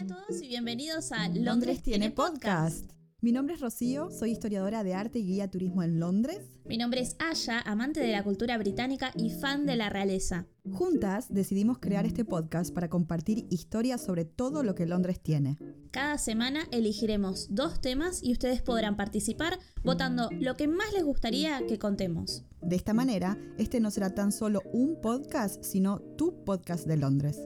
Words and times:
Hola 0.00 0.14
a 0.14 0.26
todos 0.26 0.42
y 0.42 0.48
bienvenidos 0.48 1.12
a 1.12 1.28
Londres 1.28 1.82
tiene 1.82 2.10
podcast. 2.10 2.92
Mi 3.20 3.32
nombre 3.32 3.54
es 3.54 3.60
Rocío, 3.60 4.10
soy 4.10 4.30
historiadora 4.30 4.84
de 4.84 4.94
arte 4.94 5.18
y 5.18 5.24
guía 5.24 5.50
turismo 5.50 5.82
en 5.82 5.98
Londres. 5.98 6.38
Mi 6.66 6.76
nombre 6.76 7.00
es 7.00 7.16
Aya, 7.18 7.60
amante 7.60 7.98
de 7.98 8.12
la 8.12 8.22
cultura 8.22 8.56
británica 8.58 9.12
y 9.16 9.30
fan 9.30 9.66
de 9.66 9.76
la 9.76 9.88
realeza. 9.88 10.46
Juntas 10.70 11.32
decidimos 11.32 11.78
crear 11.78 12.06
este 12.06 12.24
podcast 12.24 12.72
para 12.72 12.88
compartir 12.88 13.46
historias 13.50 14.00
sobre 14.00 14.24
todo 14.24 14.62
lo 14.62 14.74
que 14.74 14.86
Londres 14.86 15.20
tiene. 15.20 15.56
Cada 15.90 16.18
semana 16.18 16.68
elegiremos 16.70 17.48
dos 17.50 17.80
temas 17.80 18.22
y 18.22 18.32
ustedes 18.32 18.62
podrán 18.62 18.96
participar 18.96 19.58
votando 19.82 20.28
lo 20.32 20.56
que 20.56 20.68
más 20.68 20.92
les 20.92 21.02
gustaría 21.02 21.66
que 21.66 21.78
contemos. 21.78 22.44
De 22.62 22.76
esta 22.76 22.92
manera, 22.94 23.36
este 23.56 23.80
no 23.80 23.90
será 23.90 24.14
tan 24.14 24.30
solo 24.30 24.62
un 24.72 25.00
podcast, 25.00 25.64
sino 25.64 26.00
tu 26.16 26.44
podcast 26.44 26.86
de 26.86 26.98
Londres. 26.98 27.40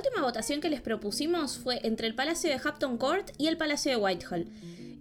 Última 0.00 0.22
votación 0.22 0.62
que 0.62 0.70
les 0.70 0.80
propusimos 0.80 1.58
fue 1.58 1.80
entre 1.82 2.06
el 2.06 2.14
Palacio 2.14 2.48
de 2.48 2.58
Hampton 2.64 2.96
Court 2.96 3.32
y 3.36 3.48
el 3.48 3.58
Palacio 3.58 3.90
de 3.90 3.98
Whitehall. 3.98 4.46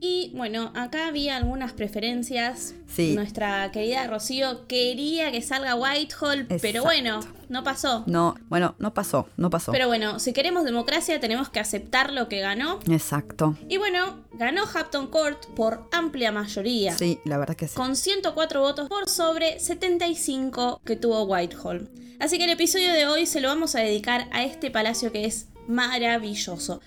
Y 0.02 0.32
bueno, 0.34 0.72
acá 0.76 1.08
había 1.08 1.36
algunas 1.36 1.74
preferencias. 1.74 2.74
Sí. 2.88 3.16
Nuestra 3.16 3.70
querida 3.72 4.08
Rocío 4.08 4.66
quería 4.68 5.32
que 5.32 5.42
salga 5.42 5.76
Whitehall, 5.76 6.48
pero 6.62 6.84
bueno, 6.84 7.20
no 7.50 7.64
pasó. 7.64 8.04
No, 8.08 8.36
bueno, 8.48 8.76
no 8.80 8.94
pasó, 8.94 9.28
no 9.36 9.50
pasó. 9.50 9.72
Pero 9.72 9.88
bueno, 9.88 10.20
si 10.20 10.32
queremos 10.32 10.64
democracia 10.64 11.20
tenemos 11.20 11.50
que 11.50 11.60
aceptar 11.60 12.14
lo 12.14 12.30
que 12.30 12.40
ganó. 12.40 12.80
Exacto. 12.90 13.58
Y 13.68 13.78
bueno, 13.78 14.24
ganó 14.34 14.64
Hampton 14.74 15.08
Court 15.08 15.46
por 15.56 15.88
amplia 15.92 16.32
mayoría. 16.32 16.98
Sí, 16.98 17.20
la 17.26 17.38
verdad 17.38 17.56
que 17.56 17.68
sí. 17.68 17.76
Con 17.76 17.96
104 17.96 18.62
votos 18.62 18.88
por 18.88 19.10
sobre 19.10 19.60
75 19.60 20.82
que 20.86 20.96
tuvo 20.96 21.24
Whitehall. 21.24 21.90
Así 22.20 22.38
que 22.38 22.46
el 22.46 22.52
episodio 22.52 22.94
de 22.94 23.06
hoy 23.06 23.26
se 23.26 23.42
lo 23.42 23.48
vamos 23.50 23.76
a 23.76 23.80
dedicar 23.80 24.28
a 24.32 24.44
este 24.44 24.72
palacio 24.72 25.12
que 25.12 25.26
es 25.26 25.48
maravilloso. 25.68 26.82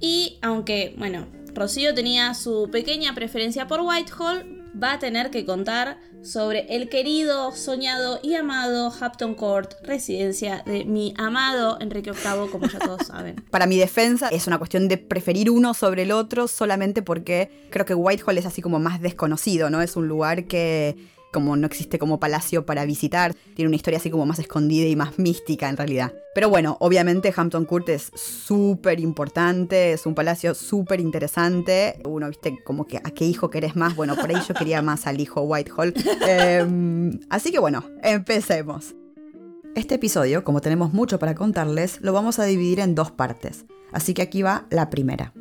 Y 0.00 0.38
aunque, 0.42 0.94
bueno, 0.96 1.26
Rocío 1.58 1.92
tenía 1.92 2.34
su 2.34 2.68
pequeña 2.70 3.14
preferencia 3.16 3.66
por 3.66 3.80
Whitehall, 3.80 4.70
va 4.80 4.92
a 4.92 4.98
tener 5.00 5.30
que 5.30 5.44
contar 5.44 5.98
sobre 6.22 6.66
el 6.74 6.88
querido, 6.88 7.50
soñado 7.50 8.20
y 8.22 8.34
amado 8.34 8.92
Hampton 9.00 9.34
Court, 9.34 9.74
residencia 9.82 10.62
de 10.66 10.84
mi 10.84 11.14
amado 11.16 11.76
Enrique 11.80 12.12
VIII, 12.12 12.48
como 12.52 12.68
ya 12.68 12.78
todos 12.78 13.00
saben. 13.06 13.44
Para 13.50 13.66
mi 13.66 13.76
defensa 13.76 14.28
es 14.28 14.46
una 14.46 14.58
cuestión 14.58 14.86
de 14.86 14.98
preferir 14.98 15.50
uno 15.50 15.74
sobre 15.74 16.02
el 16.02 16.12
otro 16.12 16.46
solamente 16.46 17.02
porque 17.02 17.50
creo 17.70 17.84
que 17.84 17.94
Whitehall 17.94 18.38
es 18.38 18.46
así 18.46 18.62
como 18.62 18.78
más 18.78 19.00
desconocido, 19.00 19.68
¿no? 19.68 19.82
Es 19.82 19.96
un 19.96 20.06
lugar 20.06 20.44
que 20.44 20.96
como 21.32 21.56
no 21.56 21.66
existe 21.66 21.98
como 21.98 22.20
palacio 22.20 22.64
para 22.66 22.84
visitar, 22.84 23.34
tiene 23.54 23.68
una 23.68 23.76
historia 23.76 23.98
así 23.98 24.10
como 24.10 24.26
más 24.26 24.38
escondida 24.38 24.86
y 24.86 24.96
más 24.96 25.18
mística 25.18 25.68
en 25.68 25.76
realidad. 25.76 26.12
Pero 26.34 26.48
bueno, 26.48 26.76
obviamente 26.80 27.32
Hampton 27.34 27.64
Court 27.64 27.88
es 27.88 28.10
súper 28.14 29.00
importante, 29.00 29.92
es 29.92 30.06
un 30.06 30.14
palacio 30.14 30.54
súper 30.54 31.00
interesante. 31.00 32.00
Uno, 32.04 32.28
viste, 32.28 32.58
como 32.64 32.86
que 32.86 32.98
a 32.98 33.10
qué 33.10 33.24
hijo 33.24 33.50
querés 33.50 33.76
más. 33.76 33.96
Bueno, 33.96 34.14
por 34.14 34.30
ahí 34.30 34.40
yo 34.46 34.54
quería 34.54 34.82
más 34.82 35.06
al 35.06 35.20
hijo 35.20 35.42
Whitehall. 35.42 35.94
Em, 36.28 37.18
así 37.30 37.50
que 37.50 37.58
bueno, 37.58 37.84
empecemos. 38.02 38.94
Este 39.74 39.96
episodio, 39.96 40.44
como 40.44 40.60
tenemos 40.60 40.92
mucho 40.92 41.18
para 41.18 41.34
contarles, 41.34 42.00
lo 42.00 42.12
vamos 42.12 42.38
a 42.38 42.44
dividir 42.44 42.80
en 42.80 42.94
dos 42.94 43.10
partes. 43.10 43.64
Así 43.92 44.14
que 44.14 44.22
aquí 44.22 44.42
va 44.42 44.66
la 44.70 44.90
primera. 44.90 45.32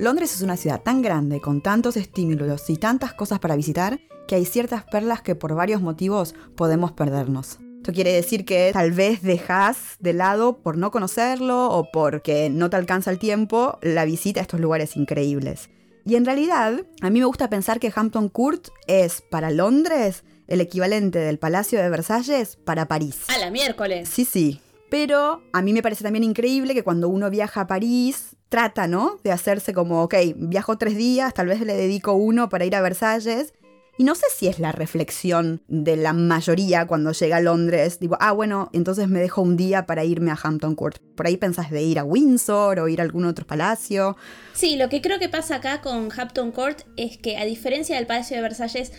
Londres 0.00 0.34
es 0.34 0.40
una 0.40 0.56
ciudad 0.56 0.80
tan 0.80 1.02
grande, 1.02 1.42
con 1.42 1.60
tantos 1.60 1.98
estímulos 1.98 2.70
y 2.70 2.78
tantas 2.78 3.12
cosas 3.12 3.38
para 3.38 3.54
visitar, 3.54 4.00
que 4.26 4.34
hay 4.34 4.46
ciertas 4.46 4.82
perlas 4.84 5.20
que 5.20 5.34
por 5.34 5.54
varios 5.54 5.82
motivos 5.82 6.34
podemos 6.56 6.92
perdernos. 6.92 7.58
Esto 7.76 7.92
quiere 7.92 8.14
decir 8.14 8.46
que 8.46 8.70
tal 8.72 8.92
vez 8.92 9.20
dejas 9.20 9.96
de 9.98 10.14
lado 10.14 10.62
por 10.62 10.78
no 10.78 10.90
conocerlo 10.90 11.68
o 11.68 11.90
porque 11.92 12.48
no 12.48 12.70
te 12.70 12.76
alcanza 12.76 13.10
el 13.10 13.18
tiempo 13.18 13.78
la 13.82 14.06
visita 14.06 14.40
a 14.40 14.44
estos 14.44 14.58
lugares 14.58 14.96
increíbles. 14.96 15.68
Y 16.06 16.14
en 16.14 16.24
realidad, 16.24 16.80
a 17.02 17.10
mí 17.10 17.18
me 17.18 17.26
gusta 17.26 17.50
pensar 17.50 17.78
que 17.78 17.92
Hampton 17.94 18.30
Court 18.30 18.68
es 18.86 19.20
para 19.20 19.50
Londres 19.50 20.24
el 20.48 20.62
equivalente 20.62 21.18
del 21.18 21.38
Palacio 21.38 21.78
de 21.78 21.90
Versalles 21.90 22.56
para 22.56 22.88
París. 22.88 23.18
A 23.28 23.36
la 23.36 23.50
miércoles. 23.50 24.08
Sí, 24.08 24.24
sí. 24.24 24.62
Pero 24.88 25.42
a 25.52 25.60
mí 25.60 25.74
me 25.74 25.82
parece 25.82 26.04
también 26.04 26.24
increíble 26.24 26.72
que 26.72 26.82
cuando 26.82 27.10
uno 27.10 27.28
viaja 27.28 27.60
a 27.60 27.66
París, 27.66 28.34
trata, 28.50 28.86
¿no? 28.86 29.18
De 29.24 29.32
hacerse 29.32 29.72
como, 29.72 30.02
ok, 30.02 30.14
viajo 30.36 30.76
tres 30.76 30.96
días, 30.96 31.32
tal 31.32 31.46
vez 31.46 31.60
le 31.60 31.74
dedico 31.74 32.12
uno 32.12 32.50
para 32.50 32.66
ir 32.66 32.76
a 32.76 32.82
Versalles. 32.82 33.54
Y 33.96 34.04
no 34.04 34.14
sé 34.14 34.24
si 34.34 34.48
es 34.48 34.58
la 34.58 34.72
reflexión 34.72 35.62
de 35.68 35.96
la 35.96 36.12
mayoría 36.14 36.86
cuando 36.86 37.12
llega 37.12 37.36
a 37.36 37.40
Londres. 37.40 38.00
Digo, 38.00 38.16
ah, 38.18 38.32
bueno, 38.32 38.70
entonces 38.72 39.08
me 39.08 39.20
dejo 39.20 39.42
un 39.42 39.56
día 39.56 39.84
para 39.84 40.04
irme 40.04 40.30
a 40.30 40.38
Hampton 40.42 40.74
Court. 40.74 40.98
Por 41.14 41.26
ahí 41.26 41.36
pensás 41.36 41.70
de 41.70 41.82
ir 41.82 41.98
a 41.98 42.04
Windsor 42.04 42.80
o 42.80 42.88
ir 42.88 43.00
a 43.00 43.04
algún 43.04 43.26
otro 43.26 43.46
palacio. 43.46 44.16
Sí, 44.54 44.76
lo 44.76 44.88
que 44.88 45.02
creo 45.02 45.18
que 45.18 45.28
pasa 45.28 45.56
acá 45.56 45.82
con 45.82 46.08
Hampton 46.16 46.50
Court 46.50 46.80
es 46.96 47.18
que 47.18 47.36
a 47.36 47.44
diferencia 47.44 47.96
del 47.96 48.06
Palacio 48.06 48.36
de 48.36 48.42
Versalles, 48.42 48.92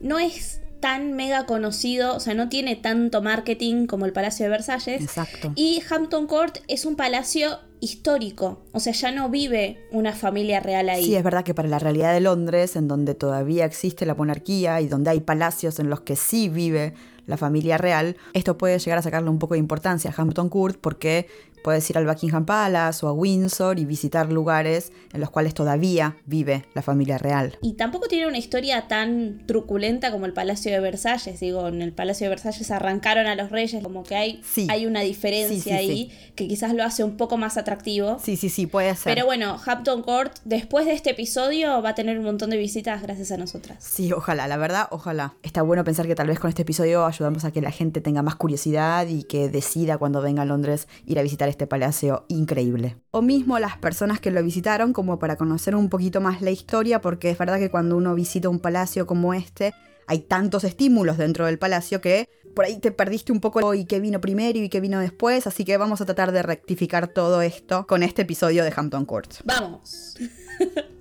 no 0.00 0.20
es 0.20 0.60
tan 0.86 1.14
mega 1.14 1.46
conocido, 1.46 2.14
o 2.14 2.20
sea, 2.20 2.34
no 2.34 2.48
tiene 2.48 2.76
tanto 2.76 3.20
marketing 3.20 3.88
como 3.88 4.06
el 4.06 4.12
Palacio 4.12 4.44
de 4.44 4.50
Versalles. 4.50 5.02
Exacto. 5.02 5.50
Y 5.56 5.82
Hampton 5.90 6.28
Court 6.28 6.58
es 6.68 6.86
un 6.86 6.94
palacio 6.94 7.58
histórico, 7.80 8.62
o 8.70 8.78
sea, 8.78 8.92
ya 8.92 9.10
no 9.10 9.28
vive 9.28 9.80
una 9.90 10.12
familia 10.12 10.60
real 10.60 10.88
ahí. 10.88 11.04
Sí, 11.04 11.16
es 11.16 11.24
verdad 11.24 11.42
que 11.42 11.54
para 11.54 11.66
la 11.66 11.80
realidad 11.80 12.14
de 12.14 12.20
Londres, 12.20 12.76
en 12.76 12.86
donde 12.86 13.16
todavía 13.16 13.64
existe 13.64 14.06
la 14.06 14.14
monarquía 14.14 14.80
y 14.80 14.86
donde 14.86 15.10
hay 15.10 15.18
palacios 15.18 15.80
en 15.80 15.90
los 15.90 16.02
que 16.02 16.14
sí 16.14 16.48
vive 16.48 16.94
la 17.26 17.36
familia 17.36 17.78
real, 17.78 18.16
esto 18.32 18.56
puede 18.56 18.78
llegar 18.78 19.00
a 19.00 19.02
sacarle 19.02 19.28
un 19.28 19.40
poco 19.40 19.54
de 19.54 19.58
importancia 19.58 20.12
a 20.16 20.22
Hampton 20.22 20.48
Court 20.48 20.78
porque 20.80 21.26
puedes 21.66 21.90
ir 21.90 21.98
al 21.98 22.06
Buckingham 22.06 22.46
Palace 22.46 23.04
o 23.04 23.08
a 23.08 23.12
Windsor 23.12 23.80
y 23.80 23.84
visitar 23.86 24.30
lugares 24.30 24.92
en 25.12 25.20
los 25.20 25.30
cuales 25.30 25.52
todavía 25.52 26.16
vive 26.24 26.64
la 26.74 26.82
familia 26.82 27.18
real. 27.18 27.58
Y 27.60 27.72
tampoco 27.72 28.06
tiene 28.06 28.28
una 28.28 28.38
historia 28.38 28.86
tan 28.86 29.42
truculenta 29.46 30.12
como 30.12 30.26
el 30.26 30.32
Palacio 30.32 30.70
de 30.70 30.78
Versalles. 30.78 31.40
Digo, 31.40 31.66
en 31.66 31.82
el 31.82 31.92
Palacio 31.92 32.26
de 32.26 32.28
Versalles 32.28 32.70
arrancaron 32.70 33.26
a 33.26 33.34
los 33.34 33.50
reyes, 33.50 33.82
como 33.82 34.04
que 34.04 34.14
hay, 34.14 34.40
Sí. 34.44 34.68
hay 34.70 34.86
una 34.86 35.00
diferencia 35.00 35.56
Sí, 35.56 35.60
sí, 35.62 35.70
ahí 35.72 36.12
que 36.36 36.46
quizás 36.46 36.72
lo 36.72 36.84
hace 36.84 37.02
un 37.02 37.16
poco 37.16 37.36
más 37.36 37.56
atractivo. 37.56 38.18
Sí, 38.22 38.36
sí, 38.36 38.48
sí, 38.48 38.68
puede 38.68 38.94
ser. 38.94 39.12
Pero 39.12 39.26
bueno, 39.26 39.56
Hampton 39.66 40.02
Court, 40.04 40.36
después 40.44 40.86
de 40.86 40.92
este 40.92 41.10
episodio, 41.10 41.82
va 41.82 41.88
a 41.88 41.94
tener 41.96 42.16
un 42.16 42.26
montón 42.26 42.50
de 42.50 42.58
visitas 42.58 43.02
gracias 43.02 43.32
a 43.32 43.38
nosotras. 43.38 43.78
Sí, 43.82 44.12
ojalá, 44.12 44.46
la 44.46 44.56
verdad, 44.56 44.86
ojalá. 44.92 45.34
Está 45.42 45.62
bueno 45.62 45.82
pensar 45.82 46.06
que 46.06 46.14
tal 46.14 46.28
vez 46.28 46.38
con 46.38 46.48
este 46.48 46.62
episodio 46.62 47.04
ayudamos 47.06 47.44
a 47.44 47.50
que 47.50 47.60
la 47.60 47.72
gente 47.72 48.00
tenga 48.00 48.22
más 48.22 48.36
curiosidad 48.36 49.08
y 49.08 49.24
que 49.24 49.48
decida 49.48 49.98
cuando 49.98 50.22
venga 50.22 50.42
a 50.42 50.44
Londres 50.44 50.86
ir 51.06 51.18
a 51.18 51.22
visitar 51.22 51.48
este 51.56 51.66
palacio 51.66 52.26
increíble. 52.28 52.98
O 53.12 53.22
mismo 53.22 53.58
las 53.58 53.78
personas 53.78 54.20
que 54.20 54.30
lo 54.30 54.42
visitaron 54.42 54.92
como 54.92 55.18
para 55.18 55.36
conocer 55.36 55.74
un 55.74 55.88
poquito 55.88 56.20
más 56.20 56.42
la 56.42 56.50
historia, 56.50 57.00
porque 57.00 57.30
es 57.30 57.38
verdad 57.38 57.58
que 57.58 57.70
cuando 57.70 57.96
uno 57.96 58.14
visita 58.14 58.50
un 58.50 58.60
palacio 58.60 59.06
como 59.06 59.32
este, 59.32 59.72
hay 60.06 60.20
tantos 60.20 60.64
estímulos 60.64 61.16
dentro 61.16 61.46
del 61.46 61.58
palacio 61.58 62.02
que 62.02 62.28
por 62.54 62.66
ahí 62.66 62.78
te 62.78 62.90
perdiste 62.90 63.32
un 63.32 63.40
poco 63.40 63.72
y 63.72 63.86
qué 63.86 64.00
vino 64.00 64.20
primero 64.20 64.58
y 64.58 64.68
qué 64.68 64.80
vino 64.80 65.00
después, 65.00 65.46
así 65.46 65.64
que 65.64 65.78
vamos 65.78 66.02
a 66.02 66.04
tratar 66.04 66.30
de 66.30 66.42
rectificar 66.42 67.08
todo 67.08 67.40
esto 67.40 67.86
con 67.86 68.02
este 68.02 68.22
episodio 68.22 68.62
de 68.62 68.72
Hampton 68.76 69.06
Court. 69.06 69.32
Vamos. 69.44 70.16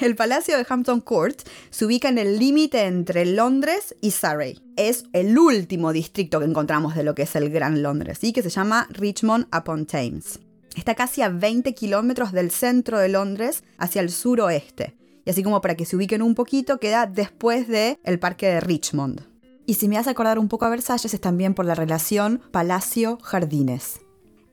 El 0.00 0.16
Palacio 0.16 0.56
de 0.56 0.66
Hampton 0.68 1.00
Court 1.00 1.40
se 1.70 1.84
ubica 1.84 2.08
en 2.08 2.18
el 2.18 2.40
límite 2.40 2.82
entre 2.82 3.24
Londres 3.26 3.94
y 4.00 4.10
Surrey. 4.10 4.60
Es 4.76 5.04
el 5.12 5.38
último 5.38 5.92
distrito 5.92 6.40
que 6.40 6.46
encontramos 6.46 6.96
de 6.96 7.04
lo 7.04 7.14
que 7.14 7.22
es 7.22 7.36
el 7.36 7.48
Gran 7.48 7.80
Londres, 7.80 8.18
que 8.18 8.42
se 8.42 8.50
llama 8.50 8.88
Richmond 8.90 9.46
upon 9.56 9.86
Thames. 9.86 10.40
Está 10.74 10.96
casi 10.96 11.22
a 11.22 11.28
20 11.28 11.74
kilómetros 11.74 12.32
del 12.32 12.50
centro 12.50 12.98
de 12.98 13.08
Londres 13.08 13.62
hacia 13.78 14.02
el 14.02 14.10
suroeste. 14.10 14.96
Y 15.24 15.30
así 15.30 15.44
como 15.44 15.60
para 15.60 15.76
que 15.76 15.86
se 15.86 15.94
ubiquen 15.94 16.22
un 16.22 16.34
poquito, 16.34 16.78
queda 16.80 17.06
después 17.06 17.68
del 17.68 17.96
el 18.02 18.18
parque 18.18 18.48
de 18.48 18.60
Richmond. 18.60 19.22
Y 19.64 19.74
si 19.74 19.86
me 19.88 19.96
hace 19.96 20.10
acordar 20.10 20.40
un 20.40 20.48
poco 20.48 20.64
a 20.64 20.70
Versalles 20.70 21.14
es 21.14 21.20
también 21.20 21.54
por 21.54 21.66
la 21.66 21.76
relación 21.76 22.42
palacio-jardines. 22.50 24.03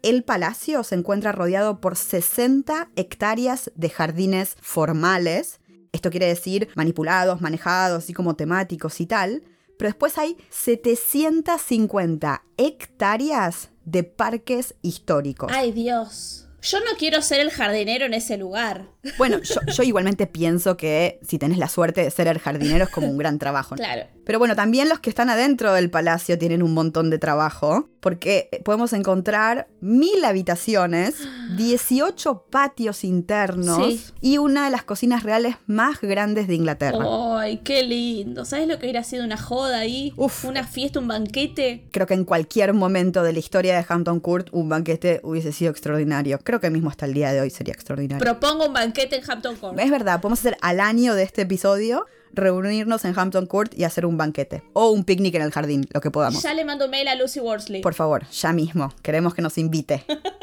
El 0.04 0.24
palacio 0.24 0.84
se 0.84 0.96
encuentra 0.96 1.32
rodeado 1.32 1.80
por 1.80 1.96
60 1.96 2.90
hectáreas 2.96 3.72
de 3.76 3.90
jardines 3.90 4.58
formales. 4.60 5.60
Esto 5.92 6.10
quiere 6.10 6.26
decir 6.26 6.70
manipulados, 6.76 7.42
manejados, 7.42 8.04
así 8.04 8.14
como 8.14 8.36
temáticos 8.36 9.00
y 9.00 9.06
tal. 9.06 9.44
Pero 9.78 9.90
después 9.90 10.18
hay 10.18 10.38
750 10.50 12.44
hectáreas 12.58 13.70
de 13.86 14.04
parques 14.04 14.76
históricos. 14.82 15.52
Ay, 15.54 15.72
Dios. 15.72 16.48
Yo 16.64 16.80
no 16.80 16.92
quiero 16.98 17.22
ser 17.24 17.40
el 17.40 17.50
jardinero 17.50 18.06
en 18.06 18.14
ese 18.14 18.38
lugar. 18.38 18.88
Bueno, 19.18 19.40
yo, 19.42 19.56
yo 19.66 19.84
igualmente 19.84 20.28
pienso 20.28 20.78
que 20.78 21.20
si 21.28 21.40
tenés 21.40 21.58
la 21.58 21.68
suerte 21.68 22.04
de 22.04 22.12
ser 22.12 22.28
el 22.28 22.38
jardinero 22.38 22.84
es 22.84 22.92
como 22.92 23.08
un 23.08 23.18
gran 23.18 23.40
trabajo. 23.40 23.76
Claro. 23.76 24.06
Pero 24.26 24.38
bueno, 24.40 24.56
también 24.56 24.88
los 24.90 25.00
que 25.00 25.10
están 25.10 25.30
adentro 25.30 25.74
del 25.74 25.90
palacio 25.90 26.38
tienen 26.38 26.62
un 26.64 26.74
montón 26.74 27.10
de 27.10 27.18
trabajo, 27.18 27.90
porque 28.00 28.50
podemos 28.64 28.94
encontrar 28.94 29.68
mil 29.82 30.24
habitaciones, 30.24 31.16
18 31.58 32.46
patios 32.50 33.04
internos 33.04 33.78
Sí. 33.88 34.04
y 34.22 34.38
una 34.38 34.66
de 34.66 34.72
las 34.72 34.84
cocinas 34.84 35.24
reales 35.24 35.56
más 35.68 36.02
grandes 36.02 36.48
de 36.48 36.56
Inglaterra. 36.56 37.00
Ay, 37.40 37.58
qué 37.64 37.84
lindo. 37.84 38.46
¿Sabes 38.46 38.68
lo 38.68 38.78
que 38.80 38.86
hubiera 38.86 39.04
sido 39.04 39.24
una 39.26 39.38
joda 39.38 39.80
ahí? 39.80 40.14
Uf. 40.18 40.46
Una 40.46 40.66
fiesta, 40.66 41.00
un 41.00 41.08
banquete. 41.08 41.88
Creo 41.92 42.06
que 42.08 42.14
en 42.14 42.26
cualquier 42.26 42.74
momento 42.74 43.24
de 43.24 43.34
la 43.34 43.40
historia 43.40 43.76
de 43.76 43.86
Hampton 43.88 44.20
Court 44.20 44.50
un 44.52 44.70
banquete 44.70 45.20
hubiese 45.24 45.52
sido 45.52 45.72
extraordinario. 45.72 46.40
Creo 46.44 46.60
que 46.60 46.70
mismo 46.70 46.90
hasta 46.90 47.06
el 47.06 47.14
día 47.14 47.32
de 47.34 47.42
hoy 47.42 47.50
sería 47.50 47.74
extraordinario. 47.74 48.24
Propongo 48.24 48.68
un 48.68 48.74
banquete 48.74 49.18
en 49.18 49.30
Hampton 49.30 49.56
Court. 49.58 49.80
es 49.80 49.92
verdad, 49.92 50.22
podemos 50.22 50.40
hacer 50.40 50.58
al 50.62 50.80
año 50.80 51.16
de 51.16 51.24
este 51.24 51.42
episodio 51.44 52.06
reunirnos 52.34 53.06
en 53.06 53.18
Hampton 53.18 53.46
Court 53.46 53.74
y 53.76 53.84
hacer 53.84 54.06
un 54.06 54.18
banquete. 54.18 54.64
O 54.74 54.92
un 54.92 55.04
picnic 55.04 55.36
en 55.36 55.42
el 55.42 55.52
jardín, 55.52 55.88
lo 55.94 56.02
que 56.02 56.12
podamos. 56.12 56.42
Ya 56.42 56.54
le 56.54 56.66
mando 56.66 56.88
mail 56.88 57.08
a 57.08 57.16
Lucy 57.16 57.40
Worsley. 57.40 57.82
Por 57.82 57.94
favor, 57.94 58.28
ya 58.30 58.54
mismo. 58.54 58.94
Queremos 59.02 59.34
que 59.34 59.42
nos 59.42 59.58
invite. 59.58 60.06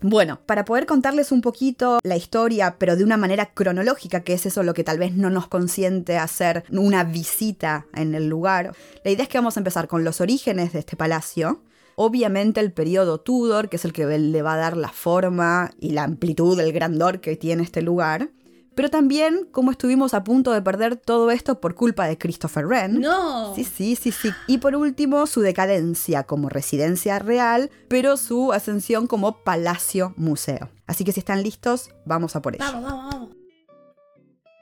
Bueno, 0.00 0.40
para 0.44 0.66
poder 0.66 0.84
contarles 0.84 1.32
un 1.32 1.40
poquito 1.40 2.00
la 2.02 2.16
historia, 2.16 2.76
pero 2.78 2.96
de 2.96 3.04
una 3.04 3.16
manera 3.16 3.46
cronológica, 3.46 4.20
que 4.20 4.34
es 4.34 4.44
eso 4.44 4.62
lo 4.62 4.74
que 4.74 4.84
tal 4.84 4.98
vez 4.98 5.14
no 5.14 5.30
nos 5.30 5.48
consiente 5.48 6.18
hacer 6.18 6.64
una 6.70 7.02
visita 7.02 7.86
en 7.94 8.14
el 8.14 8.28
lugar, 8.28 8.72
la 9.04 9.10
idea 9.10 9.22
es 9.22 9.28
que 9.30 9.38
vamos 9.38 9.56
a 9.56 9.60
empezar 9.60 9.88
con 9.88 10.04
los 10.04 10.20
orígenes 10.20 10.74
de 10.74 10.80
este 10.80 10.96
palacio. 10.96 11.62
Obviamente 11.94 12.60
el 12.60 12.72
periodo 12.72 13.18
Tudor, 13.18 13.70
que 13.70 13.76
es 13.76 13.86
el 13.86 13.94
que 13.94 14.06
le 14.06 14.42
va 14.42 14.54
a 14.54 14.58
dar 14.58 14.76
la 14.76 14.90
forma 14.90 15.70
y 15.80 15.92
la 15.92 16.04
amplitud, 16.04 16.60
el 16.60 16.74
grandor 16.74 17.20
que 17.20 17.36
tiene 17.36 17.62
este 17.62 17.80
lugar. 17.80 18.28
Pero 18.76 18.90
también 18.90 19.48
cómo 19.50 19.70
estuvimos 19.70 20.12
a 20.12 20.22
punto 20.22 20.52
de 20.52 20.60
perder 20.60 20.96
todo 20.96 21.30
esto 21.30 21.60
por 21.60 21.74
culpa 21.74 22.06
de 22.06 22.18
Christopher 22.18 22.66
Wren. 22.66 23.00
No. 23.00 23.54
Sí, 23.54 23.64
sí, 23.64 23.96
sí, 23.96 24.12
sí. 24.12 24.30
Y 24.46 24.58
por 24.58 24.76
último, 24.76 25.26
su 25.26 25.40
decadencia 25.40 26.24
como 26.24 26.50
residencia 26.50 27.18
real, 27.18 27.70
pero 27.88 28.18
su 28.18 28.52
ascensión 28.52 29.06
como 29.06 29.42
palacio 29.42 30.12
museo. 30.18 30.68
Así 30.86 31.04
que 31.04 31.12
si 31.12 31.20
están 31.20 31.42
listos, 31.42 31.88
vamos 32.04 32.36
a 32.36 32.42
por 32.42 32.54
ello. 32.54 32.64
Vamos, 32.64 32.84
vamos, 32.84 33.14
vamos. 33.14 33.46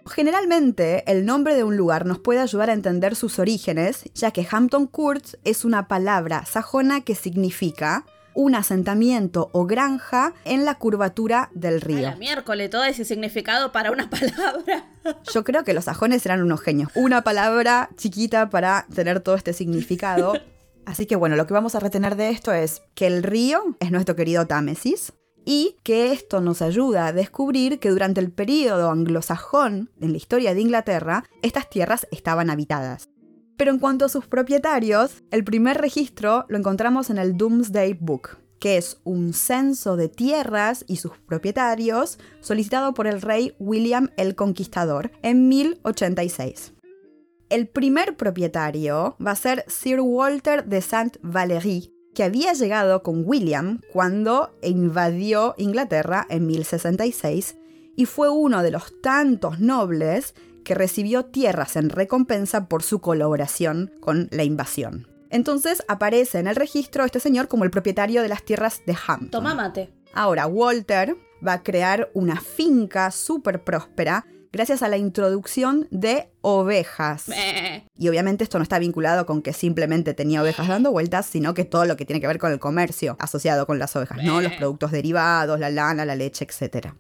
Generalmente, 0.07 1.11
el 1.11 1.25
nombre 1.25 1.57
de 1.57 1.65
un 1.65 1.77
lugar 1.77 2.07
nos 2.07 2.19
puede 2.19 2.39
ayudar 2.39 2.71
a 2.71 2.75
entender 2.75 3.17
sus 3.17 3.39
orígenes, 3.39 4.05
ya 4.15 4.31
que 4.31 4.47
Hampton 4.49 4.87
Court 4.87 5.25
es 5.45 5.65
una 5.65 5.89
palabra 5.89 6.45
sajona 6.45 7.01
que 7.01 7.15
significa 7.15 8.05
un 8.35 8.55
asentamiento 8.55 9.51
o 9.53 9.67
granja 9.67 10.35
en 10.45 10.65
la 10.65 10.77
curvatura 10.77 11.51
del 11.55 11.81
río. 11.81 12.03
la 12.03 12.17
miércoles, 12.17 12.71
todo 12.71 12.85
ese 12.85 13.05
significado 13.05 13.73
para 13.73 13.91
una 13.91 14.11
palabra. 14.11 14.87
Yo 15.33 15.45
creo 15.45 15.65
que 15.65 15.75
los 15.75 15.85
sajones 15.85 16.25
eran 16.27 16.43
unos 16.43 16.61
genios. 16.61 16.91
Una 16.95 17.23
palabra 17.23 17.91
chiquita 17.97 18.51
para 18.51 18.87
tener 18.95 19.21
todo 19.21 19.35
este 19.37 19.53
significado. 19.53 20.35
Así 20.87 21.07
que 21.07 21.17
bueno, 21.17 21.37
lo 21.37 21.47
que 21.47 21.55
vamos 21.55 21.75
a 21.75 21.81
retener 21.81 22.17
de 22.17 22.31
esto 22.31 22.53
es 22.53 22.83
que 22.95 23.07
el 23.07 23.23
río 23.23 23.77
es 23.81 23.91
nuestro 23.91 24.17
querido 24.17 24.47
Támesis 24.47 25.13
y 25.45 25.77
que 25.83 26.13
esto 26.13 26.41
nos 26.41 26.63
ayuda 26.63 27.07
a 27.07 27.13
descubrir 27.13 27.79
que 27.79 27.91
durante 27.91 28.21
el 28.21 28.31
periodo 28.31 28.91
anglosajón 28.91 29.91
en 30.01 30.13
la 30.13 30.17
historia 30.17 30.55
de 30.55 30.61
Inglaterra, 30.61 31.25
estas 31.43 31.69
tierras 31.69 32.07
estaban 32.11 32.51
habitadas. 32.51 33.09
Pero 33.57 33.71
en 33.71 33.79
cuanto 33.79 34.05
a 34.05 34.09
sus 34.09 34.27
propietarios, 34.27 35.23
el 35.31 35.45
primer 35.45 35.79
registro 35.79 36.45
lo 36.49 36.59
encontramos 36.59 37.11
en 37.11 37.19
el 37.19 37.37
Doomsday 37.37 37.95
Book, 37.95 38.39
que 38.59 38.77
es 38.77 38.99
un 39.05 39.33
censo 39.33 39.97
de 39.97 40.09
tierras 40.09 40.85
y 40.89 40.97
sus 40.97 41.13
propietarios 41.19 42.19
solicitado 42.41 42.95
por 42.95 43.07
el 43.07 43.23
rey 43.23 43.55
William 43.59 44.11
el 44.17 44.35
Conquistador 44.35 45.13
en 45.23 45.49
1086. 45.49 46.73
El 47.51 47.69
primer 47.69 48.17
propietario 48.17 49.17
va 49.25 49.33
a 49.33 49.37
ser 49.37 49.65
Sir 49.69 50.01
Walter 50.01 50.65
de 50.65 50.81
Saint-Valery, 50.81 51.93
que 52.15 52.25
había 52.25 52.55
llegado 52.55 53.03
con 53.03 53.23
William 53.25 53.81
cuando 53.93 54.57
invadió 54.63 55.55
Inglaterra 55.59 56.27
en 56.29 56.47
1066 56.47 57.57
y 57.97 58.07
fue 58.07 58.31
uno 58.31 58.63
de 58.63 58.71
los 58.71 59.01
tantos 59.03 59.61
nobles 59.61 60.35
que 60.65 60.75
recibió 60.75 61.27
tierras 61.27 61.77
en 61.77 61.91
recompensa 61.91 62.69
por 62.69 62.83
su 62.83 63.01
colaboración 63.01 63.93
con 64.01 64.29
la 64.31 64.45
invasión. 64.45 65.07
Entonces 65.31 65.85
aparece 65.89 66.39
en 66.39 66.47
el 66.47 66.57
registro 66.57 67.05
este 67.05 67.21
señor 67.21 67.49
como 67.49 67.65
el 67.65 67.71
propietario 67.71 68.23
de 68.23 68.29
las 68.29 68.45
tierras 68.45 68.83
de 68.87 68.97
Hampton. 69.07 69.31
Toma 69.31 69.55
mate. 69.55 69.93
Ahora, 70.13 70.47
Walter 70.47 71.17
va 71.47 71.55
a 71.55 71.63
crear 71.63 72.11
una 72.15 72.41
finca 72.41 73.11
súper 73.11 73.65
próspera 73.65 74.27
gracias 74.53 74.83
a 74.83 74.89
la 74.89 74.97
introducción 74.97 75.89
de 75.91 76.31
ovejas. 76.41 77.29
Meh. 77.29 77.89
Y 77.99 78.09
obviamente 78.09 78.45
esto 78.45 78.59
no 78.59 78.63
está 78.63 78.79
vinculado 78.79 79.27
con 79.27 79.43
que 79.43 79.53
simplemente 79.53 80.15
tenía 80.15 80.41
ovejas 80.41 80.69
dando 80.69 80.93
vueltas, 80.93 81.27
sino 81.27 81.55
que 81.55 81.65
todo 81.65 81.85
lo 81.85 81.97
que 81.97 82.05
tiene 82.05 82.21
que 82.21 82.29
ver 82.29 82.39
con 82.39 82.53
el 82.53 82.61
comercio 82.61 83.17
asociado 83.19 83.67
con 83.67 83.81
las 83.81 83.97
ovejas, 83.97 84.23
¿no? 84.23 84.41
Los 84.41 84.53
productos 84.53 84.93
derivados, 84.93 85.59
la 85.59 85.71
lana, 85.71 86.05
la 86.05 86.15
leche, 86.15 86.47
etc. 86.49 86.95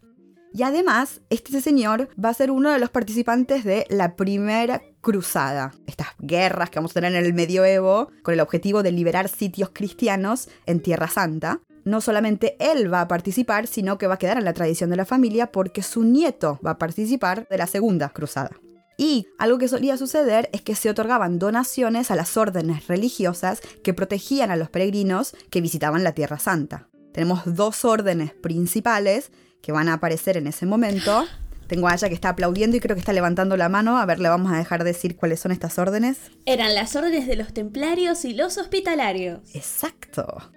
Y 0.56 0.62
además, 0.62 1.20
este 1.30 1.60
señor 1.60 2.08
va 2.22 2.28
a 2.28 2.34
ser 2.34 2.52
uno 2.52 2.70
de 2.70 2.78
los 2.78 2.90
participantes 2.90 3.64
de 3.64 3.86
la 3.90 4.14
primera 4.14 4.80
cruzada, 5.00 5.74
estas 5.88 6.06
guerras 6.20 6.70
que 6.70 6.78
vamos 6.78 6.92
a 6.92 6.94
tener 6.94 7.12
en 7.12 7.24
el 7.24 7.34
medioevo, 7.34 8.08
con 8.22 8.34
el 8.34 8.40
objetivo 8.40 8.84
de 8.84 8.92
liberar 8.92 9.28
sitios 9.28 9.70
cristianos 9.72 10.48
en 10.66 10.80
Tierra 10.80 11.08
Santa. 11.08 11.60
No 11.84 12.00
solamente 12.00 12.56
él 12.60 12.92
va 12.92 13.00
a 13.00 13.08
participar, 13.08 13.66
sino 13.66 13.98
que 13.98 14.06
va 14.06 14.14
a 14.14 14.18
quedar 14.18 14.38
en 14.38 14.44
la 14.44 14.52
tradición 14.52 14.90
de 14.90 14.96
la 14.96 15.04
familia 15.04 15.50
porque 15.50 15.82
su 15.82 16.04
nieto 16.04 16.60
va 16.64 16.70
a 16.70 16.78
participar 16.78 17.48
de 17.48 17.58
la 17.58 17.66
segunda 17.66 18.10
cruzada. 18.10 18.52
Y 18.96 19.26
algo 19.40 19.58
que 19.58 19.66
solía 19.66 19.96
suceder 19.96 20.50
es 20.52 20.62
que 20.62 20.76
se 20.76 20.88
otorgaban 20.88 21.40
donaciones 21.40 22.12
a 22.12 22.14
las 22.14 22.36
órdenes 22.36 22.86
religiosas 22.86 23.60
que 23.82 23.92
protegían 23.92 24.52
a 24.52 24.56
los 24.56 24.70
peregrinos 24.70 25.34
que 25.50 25.60
visitaban 25.60 26.04
la 26.04 26.12
Tierra 26.12 26.38
Santa. 26.38 26.86
Tenemos 27.12 27.42
dos 27.44 27.84
órdenes 27.84 28.34
principales 28.34 29.32
que 29.64 29.72
van 29.72 29.88
a 29.88 29.94
aparecer 29.94 30.36
en 30.36 30.46
ese 30.46 30.66
momento. 30.66 31.24
Tengo 31.66 31.88
a 31.88 31.92
Aya 31.92 32.08
que 32.08 32.14
está 32.14 32.28
aplaudiendo 32.28 32.76
y 32.76 32.80
creo 32.80 32.94
que 32.94 33.00
está 33.00 33.14
levantando 33.14 33.56
la 33.56 33.70
mano. 33.70 33.96
A 33.96 34.04
ver, 34.04 34.20
le 34.20 34.28
vamos 34.28 34.52
a 34.52 34.58
dejar 34.58 34.84
decir 34.84 35.16
cuáles 35.16 35.40
son 35.40 35.52
estas 35.52 35.78
órdenes. 35.78 36.18
Eran 36.44 36.74
las 36.74 36.94
órdenes 36.94 37.26
de 37.26 37.36
los 37.36 37.54
templarios 37.54 38.26
y 38.26 38.34
los 38.34 38.58
hospitalarios. 38.58 39.40
Exacto. 39.54 40.52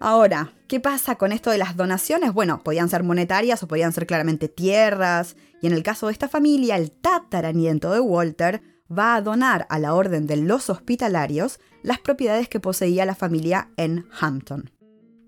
Ahora, 0.00 0.54
¿qué 0.66 0.80
pasa 0.80 1.14
con 1.14 1.30
esto 1.30 1.50
de 1.50 1.58
las 1.58 1.76
donaciones? 1.76 2.32
Bueno, 2.32 2.62
podían 2.64 2.88
ser 2.88 3.04
monetarias 3.04 3.62
o 3.62 3.68
podían 3.68 3.92
ser 3.92 4.06
claramente 4.06 4.48
tierras. 4.48 5.36
Y 5.62 5.68
en 5.68 5.72
el 5.72 5.84
caso 5.84 6.06
de 6.06 6.12
esta 6.12 6.28
familia, 6.28 6.76
el 6.76 6.90
tataranieto 6.90 7.92
de 7.92 8.00
Walter 8.00 8.60
va 8.90 9.14
a 9.14 9.22
donar 9.22 9.66
a 9.70 9.78
la 9.78 9.94
orden 9.94 10.26
de 10.26 10.36
los 10.36 10.68
hospitalarios 10.68 11.60
las 11.84 12.00
propiedades 12.00 12.48
que 12.48 12.58
poseía 12.58 13.06
la 13.06 13.14
familia 13.14 13.70
en 13.76 14.06
Hampton. 14.20 14.72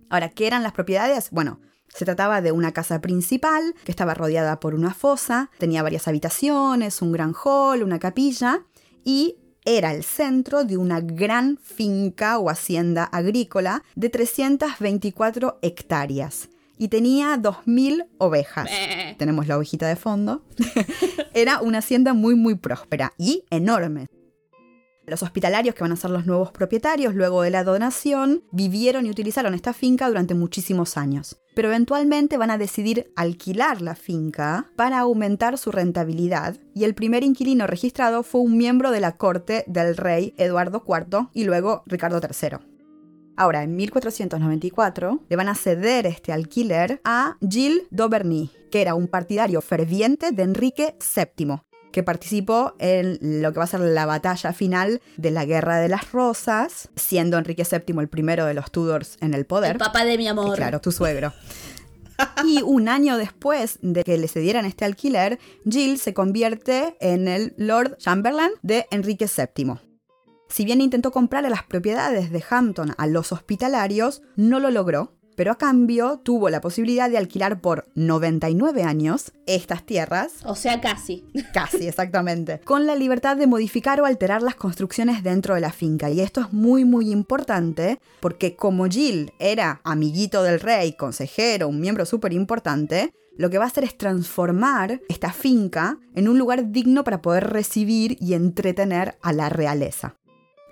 Ahora, 0.08 0.30
¿qué 0.30 0.48
eran 0.48 0.64
las 0.64 0.72
propiedades? 0.72 1.30
Bueno, 1.30 1.60
se 1.94 2.04
trataba 2.04 2.40
de 2.40 2.52
una 2.52 2.72
casa 2.72 3.00
principal 3.00 3.74
que 3.84 3.92
estaba 3.92 4.14
rodeada 4.14 4.60
por 4.60 4.74
una 4.74 4.94
fosa, 4.94 5.50
tenía 5.58 5.82
varias 5.82 6.08
habitaciones, 6.08 7.02
un 7.02 7.12
gran 7.12 7.34
hall, 7.34 7.82
una 7.82 7.98
capilla 7.98 8.64
y 9.04 9.36
era 9.64 9.92
el 9.92 10.04
centro 10.04 10.64
de 10.64 10.76
una 10.76 11.00
gran 11.00 11.58
finca 11.58 12.38
o 12.38 12.48
hacienda 12.48 13.04
agrícola 13.04 13.82
de 13.94 14.08
324 14.08 15.58
hectáreas 15.62 16.48
y 16.78 16.88
tenía 16.88 17.36
2.000 17.36 18.06
ovejas. 18.16 18.70
Tenemos 19.18 19.46
la 19.46 19.58
ovejita 19.58 19.86
de 19.86 19.96
fondo. 19.96 20.42
era 21.34 21.60
una 21.60 21.78
hacienda 21.78 22.14
muy 22.14 22.34
muy 22.34 22.54
próspera 22.54 23.12
y 23.18 23.44
enorme. 23.50 24.06
Los 25.10 25.24
hospitalarios, 25.24 25.74
que 25.74 25.82
van 25.82 25.90
a 25.90 25.96
ser 25.96 26.10
los 26.10 26.24
nuevos 26.24 26.52
propietarios 26.52 27.16
luego 27.16 27.42
de 27.42 27.50
la 27.50 27.64
donación, 27.64 28.44
vivieron 28.52 29.06
y 29.06 29.10
utilizaron 29.10 29.54
esta 29.54 29.72
finca 29.72 30.06
durante 30.06 30.34
muchísimos 30.34 30.96
años. 30.96 31.40
Pero 31.52 31.66
eventualmente 31.66 32.36
van 32.36 32.52
a 32.52 32.58
decidir 32.58 33.12
alquilar 33.16 33.82
la 33.82 33.96
finca 33.96 34.70
para 34.76 35.00
aumentar 35.00 35.58
su 35.58 35.72
rentabilidad, 35.72 36.58
y 36.76 36.84
el 36.84 36.94
primer 36.94 37.24
inquilino 37.24 37.66
registrado 37.66 38.22
fue 38.22 38.40
un 38.40 38.56
miembro 38.56 38.92
de 38.92 39.00
la 39.00 39.16
corte 39.16 39.64
del 39.66 39.96
rey 39.96 40.32
Eduardo 40.36 40.84
IV 40.86 41.26
y 41.34 41.42
luego 41.42 41.82
Ricardo 41.86 42.20
III. 42.22 42.58
Ahora, 43.36 43.64
en 43.64 43.74
1494, 43.74 45.24
le 45.28 45.36
van 45.36 45.48
a 45.48 45.56
ceder 45.56 46.06
este 46.06 46.32
alquiler 46.32 47.00
a 47.04 47.36
Gilles 47.40 47.82
d'Auberny, 47.90 48.52
que 48.70 48.80
era 48.80 48.94
un 48.94 49.08
partidario 49.08 49.60
ferviente 49.60 50.30
de 50.30 50.44
Enrique 50.44 50.94
VII, 51.16 51.62
que 51.90 52.02
participó 52.02 52.74
en 52.78 53.18
lo 53.20 53.52
que 53.52 53.58
va 53.58 53.64
a 53.64 53.68
ser 53.68 53.80
la 53.80 54.06
batalla 54.06 54.52
final 54.52 55.00
de 55.16 55.30
la 55.30 55.44
Guerra 55.44 55.78
de 55.78 55.88
las 55.88 56.12
Rosas, 56.12 56.88
siendo 56.96 57.38
Enrique 57.38 57.66
VII 57.70 58.00
el 58.00 58.08
primero 58.08 58.46
de 58.46 58.54
los 58.54 58.70
Tudors 58.70 59.16
en 59.20 59.34
el 59.34 59.46
poder. 59.46 59.72
El 59.72 59.78
papá 59.78 60.04
de 60.04 60.16
mi 60.16 60.24
Y 60.24 60.28
amor. 60.28 60.56
Claro, 60.56 60.80
tu 60.80 60.92
suegro. 60.92 61.32
Y 62.44 62.62
un 62.62 62.88
año 62.88 63.16
después 63.16 63.78
de 63.80 64.04
que 64.04 64.18
le 64.18 64.28
cedieran 64.28 64.66
este 64.66 64.84
alquiler, 64.84 65.38
Jill 65.68 65.98
se 65.98 66.12
convierte 66.12 66.96
en 67.00 67.28
el 67.28 67.54
Lord 67.56 67.96
Chamberlain 67.96 68.50
de 68.62 68.86
Enrique 68.90 69.26
VII. 69.26 69.74
Si 70.48 70.64
bien 70.64 70.80
intentó 70.80 71.12
comprarle 71.12 71.48
las 71.48 71.62
propiedades 71.62 72.30
de 72.30 72.44
Hampton 72.48 72.94
a 72.98 73.06
los 73.06 73.32
hospitalarios, 73.32 74.22
no 74.36 74.58
lo 74.58 74.70
logró, 74.70 75.14
pero 75.40 75.52
a 75.52 75.56
cambio 75.56 76.20
tuvo 76.22 76.50
la 76.50 76.60
posibilidad 76.60 77.08
de 77.08 77.16
alquilar 77.16 77.62
por 77.62 77.86
99 77.94 78.82
años 78.82 79.32
estas 79.46 79.86
tierras. 79.86 80.34
O 80.44 80.54
sea, 80.54 80.82
casi. 80.82 81.24
Casi, 81.54 81.88
exactamente. 81.88 82.60
Con 82.60 82.86
la 82.86 82.94
libertad 82.94 83.38
de 83.38 83.46
modificar 83.46 84.02
o 84.02 84.04
alterar 84.04 84.42
las 84.42 84.56
construcciones 84.56 85.22
dentro 85.22 85.54
de 85.54 85.62
la 85.62 85.72
finca. 85.72 86.10
Y 86.10 86.20
esto 86.20 86.42
es 86.42 86.52
muy, 86.52 86.84
muy 86.84 87.10
importante 87.10 88.00
porque 88.20 88.54
como 88.54 88.84
Jill 88.84 89.32
era 89.38 89.80
amiguito 89.82 90.42
del 90.42 90.60
rey, 90.60 90.92
consejero, 90.92 91.68
un 91.68 91.80
miembro 91.80 92.04
súper 92.04 92.34
importante, 92.34 93.14
lo 93.38 93.48
que 93.48 93.56
va 93.56 93.64
a 93.64 93.68
hacer 93.68 93.84
es 93.84 93.96
transformar 93.96 95.00
esta 95.08 95.32
finca 95.32 95.96
en 96.14 96.28
un 96.28 96.38
lugar 96.38 96.70
digno 96.70 97.02
para 97.02 97.22
poder 97.22 97.48
recibir 97.48 98.18
y 98.20 98.34
entretener 98.34 99.16
a 99.22 99.32
la 99.32 99.48
realeza. 99.48 100.16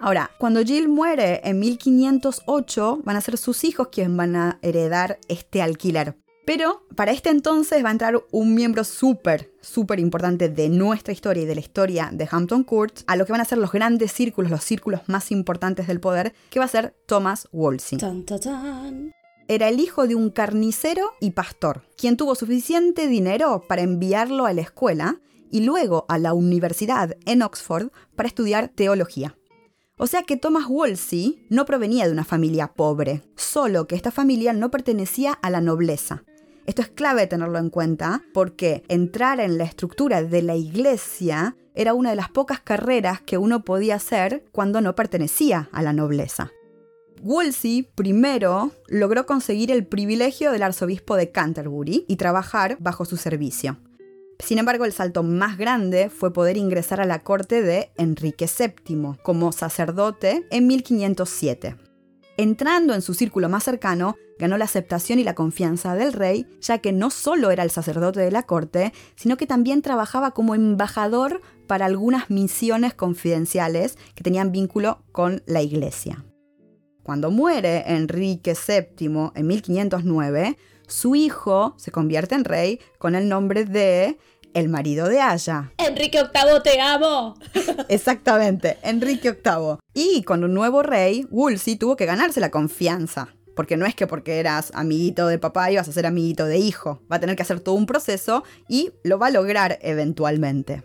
Ahora, 0.00 0.30
cuando 0.38 0.62
Jill 0.62 0.88
muere 0.88 1.40
en 1.44 1.58
1508, 1.58 3.00
van 3.04 3.16
a 3.16 3.20
ser 3.20 3.36
sus 3.36 3.64
hijos 3.64 3.88
quienes 3.88 4.16
van 4.16 4.36
a 4.36 4.58
heredar 4.62 5.18
este 5.28 5.60
alquiler. 5.60 6.16
Pero 6.46 6.86
para 6.96 7.12
este 7.12 7.28
entonces 7.28 7.84
va 7.84 7.88
a 7.88 7.92
entrar 7.92 8.22
un 8.30 8.54
miembro 8.54 8.82
súper, 8.84 9.52
súper 9.60 10.00
importante 10.00 10.48
de 10.48 10.70
nuestra 10.70 11.12
historia 11.12 11.42
y 11.42 11.46
de 11.46 11.54
la 11.54 11.60
historia 11.60 12.08
de 12.10 12.28
Hampton 12.30 12.64
Court, 12.64 13.00
a 13.06 13.16
lo 13.16 13.26
que 13.26 13.32
van 13.32 13.42
a 13.42 13.44
ser 13.44 13.58
los 13.58 13.72
grandes 13.72 14.12
círculos, 14.12 14.50
los 14.50 14.64
círculos 14.64 15.02
más 15.08 15.30
importantes 15.30 15.86
del 15.88 16.00
poder, 16.00 16.32
que 16.48 16.58
va 16.58 16.64
a 16.64 16.68
ser 16.68 16.94
Thomas 17.06 17.48
Wolsey. 17.52 17.98
Era 19.48 19.68
el 19.68 19.80
hijo 19.80 20.06
de 20.06 20.14
un 20.14 20.30
carnicero 20.30 21.10
y 21.20 21.32
pastor, 21.32 21.82
quien 21.96 22.16
tuvo 22.16 22.34
suficiente 22.34 23.08
dinero 23.08 23.64
para 23.68 23.82
enviarlo 23.82 24.46
a 24.46 24.52
la 24.52 24.62
escuela 24.62 25.20
y 25.50 25.60
luego 25.60 26.06
a 26.08 26.18
la 26.18 26.34
universidad 26.34 27.16
en 27.26 27.42
Oxford 27.42 27.90
para 28.14 28.28
estudiar 28.28 28.68
teología. 28.68 29.37
O 30.00 30.06
sea 30.06 30.22
que 30.22 30.36
Thomas 30.36 30.68
Wolsey 30.68 31.44
no 31.50 31.66
provenía 31.66 32.06
de 32.06 32.12
una 32.12 32.24
familia 32.24 32.68
pobre, 32.68 33.22
solo 33.34 33.88
que 33.88 33.96
esta 33.96 34.12
familia 34.12 34.52
no 34.52 34.70
pertenecía 34.70 35.32
a 35.32 35.50
la 35.50 35.60
nobleza. 35.60 36.22
Esto 36.66 36.82
es 36.82 36.88
clave 36.88 37.26
tenerlo 37.26 37.58
en 37.58 37.68
cuenta 37.68 38.22
porque 38.32 38.84
entrar 38.88 39.40
en 39.40 39.58
la 39.58 39.64
estructura 39.64 40.22
de 40.22 40.42
la 40.42 40.54
iglesia 40.54 41.56
era 41.74 41.94
una 41.94 42.10
de 42.10 42.16
las 42.16 42.28
pocas 42.28 42.60
carreras 42.60 43.20
que 43.22 43.38
uno 43.38 43.64
podía 43.64 43.96
hacer 43.96 44.44
cuando 44.52 44.80
no 44.80 44.94
pertenecía 44.94 45.68
a 45.72 45.82
la 45.82 45.92
nobleza. 45.92 46.52
Wolsey 47.22 47.88
primero 47.96 48.70
logró 48.86 49.26
conseguir 49.26 49.72
el 49.72 49.84
privilegio 49.84 50.52
del 50.52 50.62
arzobispo 50.62 51.16
de 51.16 51.32
Canterbury 51.32 52.04
y 52.06 52.16
trabajar 52.16 52.76
bajo 52.78 53.04
su 53.04 53.16
servicio. 53.16 53.78
Sin 54.38 54.58
embargo, 54.58 54.84
el 54.84 54.92
salto 54.92 55.22
más 55.22 55.58
grande 55.58 56.10
fue 56.10 56.32
poder 56.32 56.56
ingresar 56.56 57.00
a 57.00 57.06
la 57.06 57.18
corte 57.20 57.60
de 57.60 57.90
Enrique 57.96 58.46
VII 58.46 59.18
como 59.22 59.52
sacerdote 59.52 60.46
en 60.50 60.66
1507. 60.66 61.76
Entrando 62.36 62.94
en 62.94 63.02
su 63.02 63.14
círculo 63.14 63.48
más 63.48 63.64
cercano, 63.64 64.16
ganó 64.38 64.56
la 64.56 64.64
aceptación 64.64 65.18
y 65.18 65.24
la 65.24 65.34
confianza 65.34 65.96
del 65.96 66.12
rey, 66.12 66.46
ya 66.60 66.78
que 66.78 66.92
no 66.92 67.10
solo 67.10 67.50
era 67.50 67.64
el 67.64 67.70
sacerdote 67.70 68.20
de 68.20 68.30
la 68.30 68.44
corte, 68.44 68.92
sino 69.16 69.36
que 69.36 69.48
también 69.48 69.82
trabajaba 69.82 70.30
como 70.30 70.54
embajador 70.54 71.40
para 71.66 71.86
algunas 71.86 72.30
misiones 72.30 72.94
confidenciales 72.94 73.98
que 74.14 74.22
tenían 74.22 74.52
vínculo 74.52 75.02
con 75.10 75.42
la 75.46 75.62
iglesia. 75.62 76.24
Cuando 77.02 77.30
muere 77.30 77.84
Enrique 77.86 78.54
VII 78.54 79.32
en 79.34 79.46
1509, 79.46 80.56
su 80.88 81.14
hijo 81.14 81.74
se 81.76 81.92
convierte 81.92 82.34
en 82.34 82.44
rey 82.44 82.80
con 82.98 83.14
el 83.14 83.28
nombre 83.28 83.64
de 83.64 84.18
el 84.54 84.68
marido 84.68 85.08
de 85.08 85.20
Aya. 85.20 85.72
Enrique 85.78 86.22
VIII, 86.22 86.62
te 86.64 86.80
amo. 86.80 87.36
Exactamente, 87.88 88.78
Enrique 88.82 89.32
VIII. 89.32 89.78
Y 89.94 90.22
con 90.22 90.42
un 90.42 90.54
nuevo 90.54 90.82
rey, 90.82 91.26
Wolsey 91.30 91.76
tuvo 91.76 91.96
que 91.96 92.06
ganarse 92.06 92.40
la 92.40 92.50
confianza. 92.50 93.28
Porque 93.54 93.76
no 93.76 93.86
es 93.86 93.94
que 93.94 94.06
porque 94.06 94.38
eras 94.38 94.70
amiguito 94.74 95.26
de 95.26 95.38
papá 95.38 95.70
ibas 95.70 95.88
a 95.88 95.92
ser 95.92 96.06
amiguito 96.06 96.46
de 96.46 96.58
hijo. 96.58 97.02
Va 97.10 97.16
a 97.16 97.20
tener 97.20 97.34
que 97.34 97.42
hacer 97.42 97.60
todo 97.60 97.74
un 97.74 97.86
proceso 97.86 98.44
y 98.68 98.92
lo 99.02 99.18
va 99.18 99.26
a 99.26 99.30
lograr 99.30 99.78
eventualmente. 99.82 100.84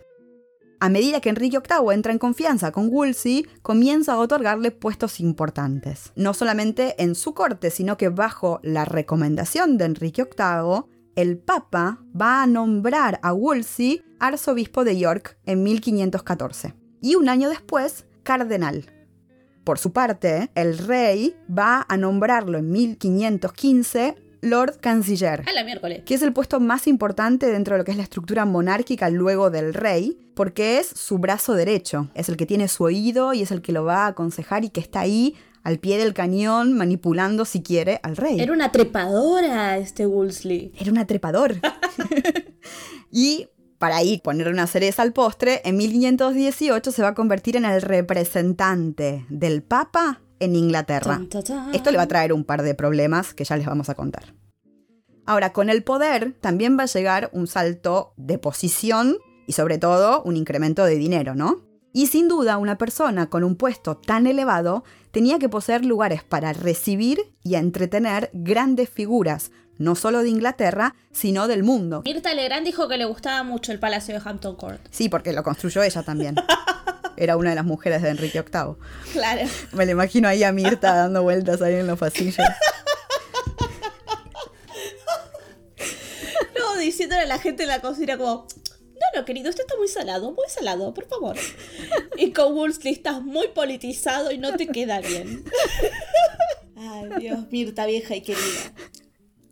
A 0.84 0.90
medida 0.90 1.22
que 1.22 1.30
Enrique 1.30 1.60
VIII 1.60 1.94
entra 1.94 2.12
en 2.12 2.18
confianza 2.18 2.70
con 2.70 2.90
Wolsey, 2.90 3.46
comienza 3.62 4.12
a 4.12 4.18
otorgarle 4.18 4.70
puestos 4.70 5.18
importantes. 5.18 6.12
No 6.14 6.34
solamente 6.34 7.02
en 7.02 7.14
su 7.14 7.32
corte, 7.32 7.70
sino 7.70 7.96
que 7.96 8.10
bajo 8.10 8.60
la 8.62 8.84
recomendación 8.84 9.78
de 9.78 9.86
Enrique 9.86 10.24
VIII, 10.24 10.82
el 11.16 11.38
Papa 11.38 12.02
va 12.14 12.42
a 12.42 12.46
nombrar 12.46 13.18
a 13.22 13.32
Wolsey 13.32 14.02
arzobispo 14.20 14.84
de 14.84 14.98
York 14.98 15.38
en 15.46 15.62
1514 15.62 16.74
y 17.00 17.14
un 17.14 17.30
año 17.30 17.48
después 17.48 18.04
cardenal. 18.22 18.84
Por 19.64 19.78
su 19.78 19.94
parte, 19.94 20.50
el 20.54 20.76
rey 20.76 21.34
va 21.48 21.86
a 21.88 21.96
nombrarlo 21.96 22.58
en 22.58 22.70
1515 22.70 24.16
Lord 24.44 24.78
Canciller. 24.80 25.42
A 25.48 25.52
la 25.52 25.64
miércoles. 25.64 26.02
Que 26.04 26.14
es 26.14 26.22
el 26.22 26.32
puesto 26.32 26.60
más 26.60 26.86
importante 26.86 27.46
dentro 27.46 27.74
de 27.74 27.78
lo 27.78 27.84
que 27.84 27.90
es 27.90 27.96
la 27.96 28.02
estructura 28.02 28.44
monárquica 28.44 29.10
luego 29.10 29.50
del 29.50 29.74
rey, 29.74 30.18
porque 30.34 30.78
es 30.78 30.86
su 30.86 31.18
brazo 31.18 31.54
derecho. 31.54 32.08
Es 32.14 32.28
el 32.28 32.36
que 32.36 32.46
tiene 32.46 32.68
su 32.68 32.84
oído 32.84 33.32
y 33.32 33.42
es 33.42 33.50
el 33.50 33.62
que 33.62 33.72
lo 33.72 33.84
va 33.84 34.04
a 34.04 34.08
aconsejar 34.08 34.64
y 34.64 34.70
que 34.70 34.80
está 34.80 35.00
ahí 35.00 35.34
al 35.62 35.78
pie 35.78 35.98
del 35.98 36.12
cañón 36.12 36.74
manipulando, 36.74 37.44
si 37.44 37.62
quiere, 37.62 37.98
al 38.02 38.16
rey. 38.16 38.38
Era 38.38 38.52
una 38.52 38.70
trepadora 38.70 39.78
este 39.78 40.06
Wolsey. 40.06 40.72
Era 40.78 40.92
una 40.92 41.06
trepador. 41.06 41.56
y 43.10 43.48
para 43.78 43.96
ahí 43.96 44.18
ponerle 44.22 44.52
una 44.52 44.66
cereza 44.66 45.02
al 45.02 45.12
postre, 45.12 45.62
en 45.64 45.76
1518 45.76 46.92
se 46.92 47.02
va 47.02 47.08
a 47.08 47.14
convertir 47.14 47.56
en 47.56 47.64
el 47.64 47.82
representante 47.82 49.26
del 49.28 49.62
Papa 49.62 50.20
en 50.44 50.56
Inglaterra. 50.56 51.20
Esto 51.72 51.90
le 51.90 51.96
va 51.96 52.04
a 52.04 52.08
traer 52.08 52.32
un 52.32 52.44
par 52.44 52.62
de 52.62 52.74
problemas 52.74 53.34
que 53.34 53.44
ya 53.44 53.56
les 53.56 53.66
vamos 53.66 53.88
a 53.88 53.94
contar. 53.94 54.34
Ahora, 55.26 55.52
con 55.52 55.70
el 55.70 55.82
poder 55.82 56.34
también 56.40 56.78
va 56.78 56.84
a 56.84 56.86
llegar 56.86 57.30
un 57.32 57.46
salto 57.46 58.12
de 58.16 58.38
posición 58.38 59.16
y 59.46 59.52
sobre 59.52 59.78
todo 59.78 60.22
un 60.22 60.36
incremento 60.36 60.84
de 60.84 60.96
dinero, 60.96 61.34
¿no? 61.34 61.62
Y 61.92 62.08
sin 62.08 62.28
duda 62.28 62.58
una 62.58 62.76
persona 62.76 63.30
con 63.30 63.44
un 63.44 63.56
puesto 63.56 63.96
tan 63.96 64.26
elevado 64.26 64.84
tenía 65.12 65.38
que 65.38 65.48
poseer 65.48 65.84
lugares 65.84 66.24
para 66.24 66.52
recibir 66.52 67.20
y 67.42 67.54
entretener 67.54 68.30
grandes 68.32 68.90
figuras, 68.90 69.52
no 69.78 69.94
solo 69.94 70.22
de 70.22 70.28
Inglaterra, 70.28 70.96
sino 71.12 71.46
del 71.46 71.62
mundo. 71.62 72.02
Mirta 72.04 72.34
Legrand 72.34 72.66
dijo 72.66 72.88
que 72.88 72.96
le 72.96 73.04
gustaba 73.04 73.44
mucho 73.44 73.72
el 73.72 73.78
Palacio 73.78 74.14
de 74.14 74.28
Hampton 74.28 74.56
Court. 74.56 74.80
Sí, 74.90 75.08
porque 75.08 75.32
lo 75.32 75.42
construyó 75.42 75.82
ella 75.82 76.02
también. 76.02 76.34
Era 77.16 77.36
una 77.36 77.50
de 77.50 77.56
las 77.56 77.64
mujeres 77.64 78.02
de 78.02 78.10
Enrique 78.10 78.42
VIII. 78.42 78.76
Claro. 79.12 79.48
Me 79.72 79.86
lo 79.86 79.92
imagino 79.92 80.28
ahí 80.28 80.42
a 80.42 80.52
Mirta 80.52 80.94
dando 80.94 81.22
vueltas 81.22 81.62
ahí 81.62 81.74
en 81.74 81.86
los 81.86 81.98
pasillos. 81.98 82.36
no, 86.58 86.76
diciéndole 86.78 87.22
a 87.22 87.26
la 87.26 87.38
gente 87.38 87.62
en 87.64 87.68
la 87.68 87.80
cocina 87.80 88.18
como, 88.18 88.46
no, 88.94 89.20
no, 89.20 89.24
querido, 89.24 89.50
esto 89.50 89.62
está 89.62 89.76
muy 89.76 89.88
salado, 89.88 90.32
muy 90.32 90.48
salado, 90.48 90.94
por 90.94 91.06
favor. 91.06 91.36
Y 92.16 92.32
con 92.32 92.54
Wolsey 92.54 92.92
estás 92.92 93.22
muy 93.22 93.48
politizado 93.48 94.30
y 94.30 94.38
no 94.38 94.56
te 94.56 94.66
queda 94.68 95.00
bien. 95.00 95.44
Ay, 96.76 97.10
Dios, 97.18 97.40
Mirta 97.50 97.86
vieja 97.86 98.16
y 98.16 98.22
querida. 98.22 98.72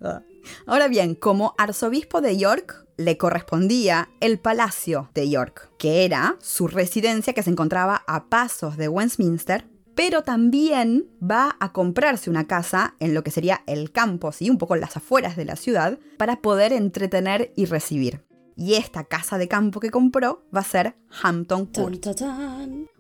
Ah. 0.01 0.23
Ahora 0.67 0.89
bien, 0.89 1.15
como 1.15 1.55
arzobispo 1.59 2.21
de 2.21 2.37
York, 2.37 2.87
le 2.97 3.17
correspondía 3.17 4.11
el 4.21 4.39
Palacio 4.39 5.11
de 5.15 5.29
York, 5.29 5.73
que 5.79 6.05
era 6.05 6.37
su 6.41 6.69
residencia 6.69 7.33
que 7.33 7.43
se 7.43 7.51
encontraba 7.51 8.05
a 8.07 8.29
pasos 8.29 8.77
de 8.77 8.89
Westminster, 8.89 9.69
pero 9.95 10.23
también 10.23 11.07
va 11.23 11.57
a 11.61 11.73
comprarse 11.73 12.31
una 12.31 12.47
casa 12.47 12.95
en 12.99 13.15
lo 13.15 13.23
que 13.23 13.31
sería 13.31 13.63
el 13.67 13.93
campo, 13.93 14.33
¿sí? 14.33 14.51
un 14.51 14.59
poco 14.59 14.75
en 14.75 14.81
las 14.81 14.97
afueras 14.97 15.37
de 15.37 15.45
la 15.45 15.57
ciudad, 15.57 15.99
para 16.17 16.41
poder 16.41 16.73
entretener 16.73 17.53
y 17.57 17.67
recibir. 17.67 18.25
Y 18.57 18.75
esta 18.75 19.05
casa 19.05 19.39
de 19.39 19.49
campo 19.49 19.81
que 19.81 19.91
compró 19.91 20.45
va 20.55 20.61
a 20.61 20.65
ser 20.65 20.97
Hampton 21.23 21.67
Court. 21.67 22.07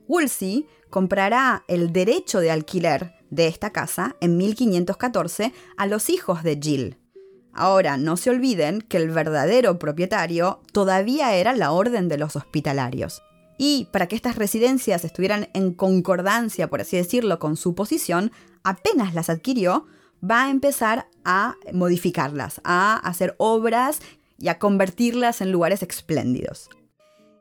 Wolsey 0.08 0.66
comprará 0.90 1.64
el 1.68 1.92
derecho 1.92 2.40
de 2.40 2.50
alquiler 2.50 3.14
de 3.30 3.46
esta 3.46 3.70
casa 3.70 4.16
en 4.20 4.36
1514 4.36 5.52
a 5.76 5.86
los 5.86 6.10
hijos 6.10 6.42
de 6.42 6.58
Jill, 6.60 6.98
Ahora, 7.52 7.96
no 7.96 8.16
se 8.16 8.30
olviden 8.30 8.80
que 8.80 8.96
el 8.96 9.10
verdadero 9.10 9.78
propietario 9.78 10.60
todavía 10.72 11.34
era 11.34 11.54
la 11.54 11.72
Orden 11.72 12.08
de 12.08 12.18
los 12.18 12.36
Hospitalarios. 12.36 13.22
Y 13.58 13.88
para 13.92 14.08
que 14.08 14.16
estas 14.16 14.36
residencias 14.36 15.04
estuvieran 15.04 15.48
en 15.52 15.72
concordancia, 15.74 16.68
por 16.68 16.80
así 16.80 16.96
decirlo, 16.96 17.38
con 17.38 17.56
su 17.56 17.74
posición, 17.74 18.32
apenas 18.64 19.14
las 19.14 19.28
adquirió, 19.28 19.86
va 20.28 20.44
a 20.44 20.50
empezar 20.50 21.06
a 21.24 21.56
modificarlas, 21.72 22.60
a 22.64 22.96
hacer 22.96 23.34
obras 23.38 24.00
y 24.38 24.48
a 24.48 24.58
convertirlas 24.58 25.40
en 25.40 25.52
lugares 25.52 25.82
espléndidos. 25.82 26.70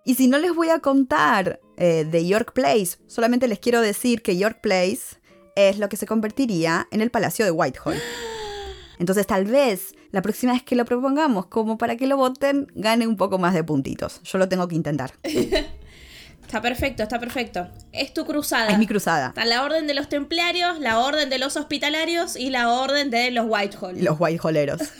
Y 0.03 0.15
si 0.15 0.27
no 0.27 0.39
les 0.39 0.53
voy 0.53 0.69
a 0.69 0.79
contar 0.79 1.59
eh, 1.77 2.05
de 2.09 2.27
York 2.27 2.53
Place, 2.53 2.97
solamente 3.07 3.47
les 3.47 3.59
quiero 3.59 3.81
decir 3.81 4.21
que 4.21 4.37
York 4.37 4.59
Place 4.61 5.19
es 5.55 5.77
lo 5.77 5.89
que 5.89 5.97
se 5.97 6.07
convertiría 6.07 6.87
en 6.91 7.01
el 7.01 7.11
Palacio 7.11 7.45
de 7.45 7.51
Whitehall. 7.51 7.97
Entonces 8.99 9.27
tal 9.27 9.45
vez 9.45 9.93
la 10.11 10.21
próxima 10.21 10.53
vez 10.53 10.63
que 10.63 10.75
lo 10.75 10.85
propongamos 10.85 11.47
como 11.47 11.77
para 11.77 11.95
que 11.95 12.07
lo 12.07 12.17
voten, 12.17 12.67
gane 12.75 13.07
un 13.07 13.17
poco 13.17 13.37
más 13.37 13.53
de 13.53 13.63
puntitos. 13.63 14.21
Yo 14.23 14.37
lo 14.37 14.49
tengo 14.49 14.67
que 14.67 14.75
intentar. 14.75 15.13
Está 16.41 16.61
perfecto, 16.61 17.01
está 17.01 17.17
perfecto. 17.17 17.69
Es 17.93 18.13
tu 18.13 18.25
cruzada. 18.25 18.71
Es 18.71 18.77
mi 18.77 18.85
cruzada. 18.85 19.27
Está 19.27 19.45
la 19.45 19.63
orden 19.63 19.87
de 19.87 19.93
los 19.93 20.09
templarios, 20.09 20.79
la 20.81 20.99
orden 20.99 21.29
de 21.29 21.39
los 21.39 21.55
hospitalarios 21.55 22.35
y 22.35 22.49
la 22.49 22.73
orden 22.73 23.09
de 23.09 23.31
los 23.31 23.45
Whitehall. 23.47 24.03
Los 24.03 24.19
Whitehalleros. 24.19 24.81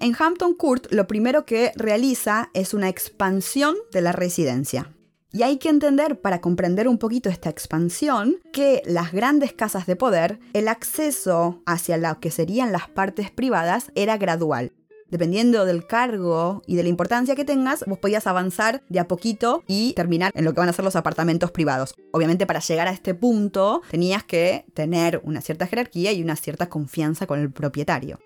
en 0.00 0.16
Hampton 0.18 0.54
Court 0.54 0.86
lo 0.90 1.06
primero 1.06 1.44
que 1.44 1.72
realiza 1.76 2.48
es 2.54 2.72
una 2.72 2.88
expansión 2.88 3.76
de 3.92 4.00
la 4.00 4.12
residencia. 4.12 4.90
Y 5.32 5.42
hay 5.42 5.58
que 5.58 5.68
entender, 5.68 6.20
para 6.20 6.40
comprender 6.40 6.88
un 6.88 6.98
poquito 6.98 7.28
esta 7.28 7.50
expansión, 7.50 8.36
que 8.52 8.82
las 8.84 9.12
grandes 9.12 9.52
casas 9.52 9.86
de 9.86 9.94
poder, 9.94 10.40
el 10.54 10.66
acceso 10.66 11.62
hacia 11.66 11.96
lo 11.96 12.18
que 12.18 12.32
serían 12.32 12.72
las 12.72 12.88
partes 12.88 13.30
privadas 13.30 13.92
era 13.94 14.16
gradual. 14.16 14.72
Dependiendo 15.08 15.64
del 15.64 15.86
cargo 15.86 16.62
y 16.66 16.76
de 16.76 16.84
la 16.84 16.88
importancia 16.88 17.34
que 17.34 17.44
tengas, 17.44 17.84
vos 17.86 17.98
podías 17.98 18.28
avanzar 18.28 18.82
de 18.88 19.00
a 19.00 19.08
poquito 19.08 19.64
y 19.66 19.92
terminar 19.94 20.30
en 20.34 20.44
lo 20.44 20.52
que 20.52 20.60
van 20.60 20.68
a 20.68 20.72
ser 20.72 20.84
los 20.84 20.94
apartamentos 20.94 21.50
privados. 21.50 21.94
Obviamente 22.12 22.46
para 22.46 22.60
llegar 22.60 22.86
a 22.86 22.92
este 22.92 23.14
punto 23.14 23.82
tenías 23.90 24.22
que 24.22 24.64
tener 24.72 25.20
una 25.24 25.40
cierta 25.40 25.66
jerarquía 25.66 26.12
y 26.12 26.22
una 26.22 26.36
cierta 26.36 26.68
confianza 26.68 27.26
con 27.26 27.40
el 27.40 27.50
propietario. 27.50 28.20